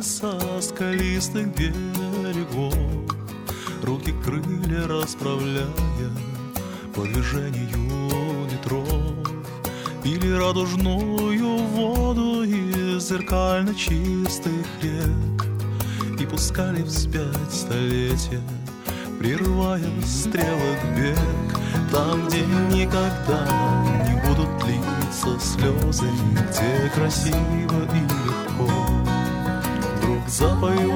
Со 0.07 0.61
скалистых 0.61 1.47
берегов. 1.53 2.73
Руки 3.83 4.13
крылья 4.23 4.87
расправляя 4.87 5.67
по 6.95 7.01
движению 7.01 8.47
ветров. 8.49 8.87
Пили 10.01 10.31
радужную 10.31 11.57
воду 11.57 12.43
из 12.43 13.09
зеркально 13.09 13.75
чистых 13.75 14.65
рек. 14.81 15.45
И 16.19 16.25
пускали 16.25 16.83
вспять 16.83 17.51
столетия, 17.51 18.41
прерывая 19.19 19.83
стрелок 20.05 20.79
бег. 20.95 21.17
Там, 21.91 22.27
где 22.27 22.45
никогда 22.73 23.45
не 24.07 24.19
будут 24.27 24.49
литься 24.67 25.39
слезы 25.39 26.05
Где 26.33 26.91
красиво 26.93 27.37
и 27.93 27.99
легко 27.99 28.46
Вдруг 30.27 30.86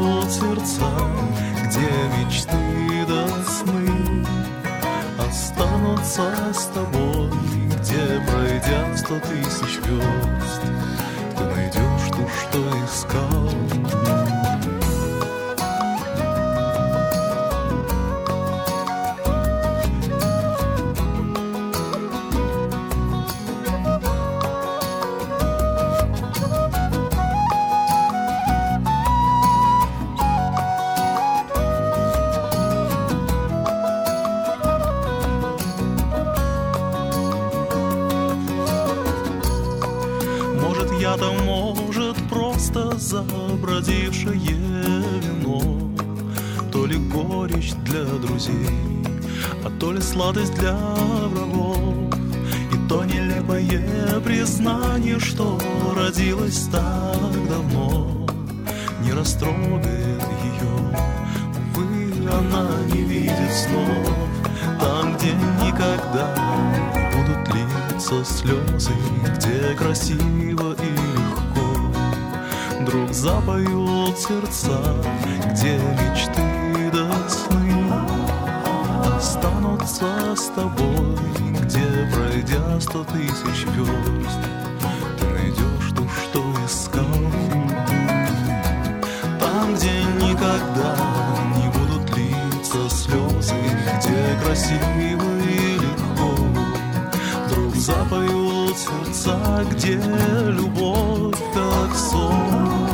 сладость 50.22 50.53
для 50.53 50.74
врагов. 50.74 51.78
И 52.74 52.88
то 52.88 53.03
нелепое 53.03 54.19
признание, 54.19 55.19
что 55.19 55.57
родилось 55.95 56.67
так 56.72 57.47
давно. 57.49 58.28
Не 59.03 59.13
растрогает 59.13 60.22
ее, 60.43 60.74
увы, 61.57 62.30
она 62.30 62.67
не 62.93 63.01
видит 63.01 63.51
снов. 63.51 64.15
Там, 64.80 65.15
где 65.15 65.32
никогда 65.65 66.36
не 66.95 67.05
будут 67.15 67.55
литься 67.55 68.26
слезы 68.26 68.91
Где 69.36 69.76
красиво 69.76 70.74
и 70.74 70.91
легко. 71.17 71.69
Вдруг 72.80 73.13
запоют 73.13 74.17
сердца 74.17 74.80
Где 75.51 75.78
мечты 75.78 76.50
Останутся 79.41 80.35
с 80.35 80.49
тобой 80.49 81.17
Где, 81.61 82.07
пройдя 82.13 82.79
сто 82.79 83.03
тысяч 83.05 83.65
верст 83.75 84.39
Ты 85.17 85.25
найдешь 85.25 85.91
то, 85.95 86.07
что 86.21 86.43
искал. 86.67 87.05
Там, 89.39 89.73
где 89.73 90.03
никогда 90.23 90.95
не 91.57 91.67
будут 91.69 92.15
литься 92.15 92.87
слезы 92.95 93.55
Где 93.97 94.45
красиво 94.45 95.31
и 95.43 95.79
легко 95.79 96.35
Вдруг 97.47 97.75
запоют 97.77 98.77
сердца, 98.77 99.65
где 99.71 99.95
любовь 100.51 101.39
как 101.55 101.95
сон 101.95 102.91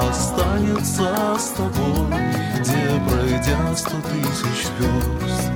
Останется 0.00 1.36
с 1.38 1.48
тобой, 1.50 2.18
где 2.60 2.98
пройдя 3.06 3.76
сто 3.76 3.96
тысяч 4.08 4.68
верст, 4.78 5.55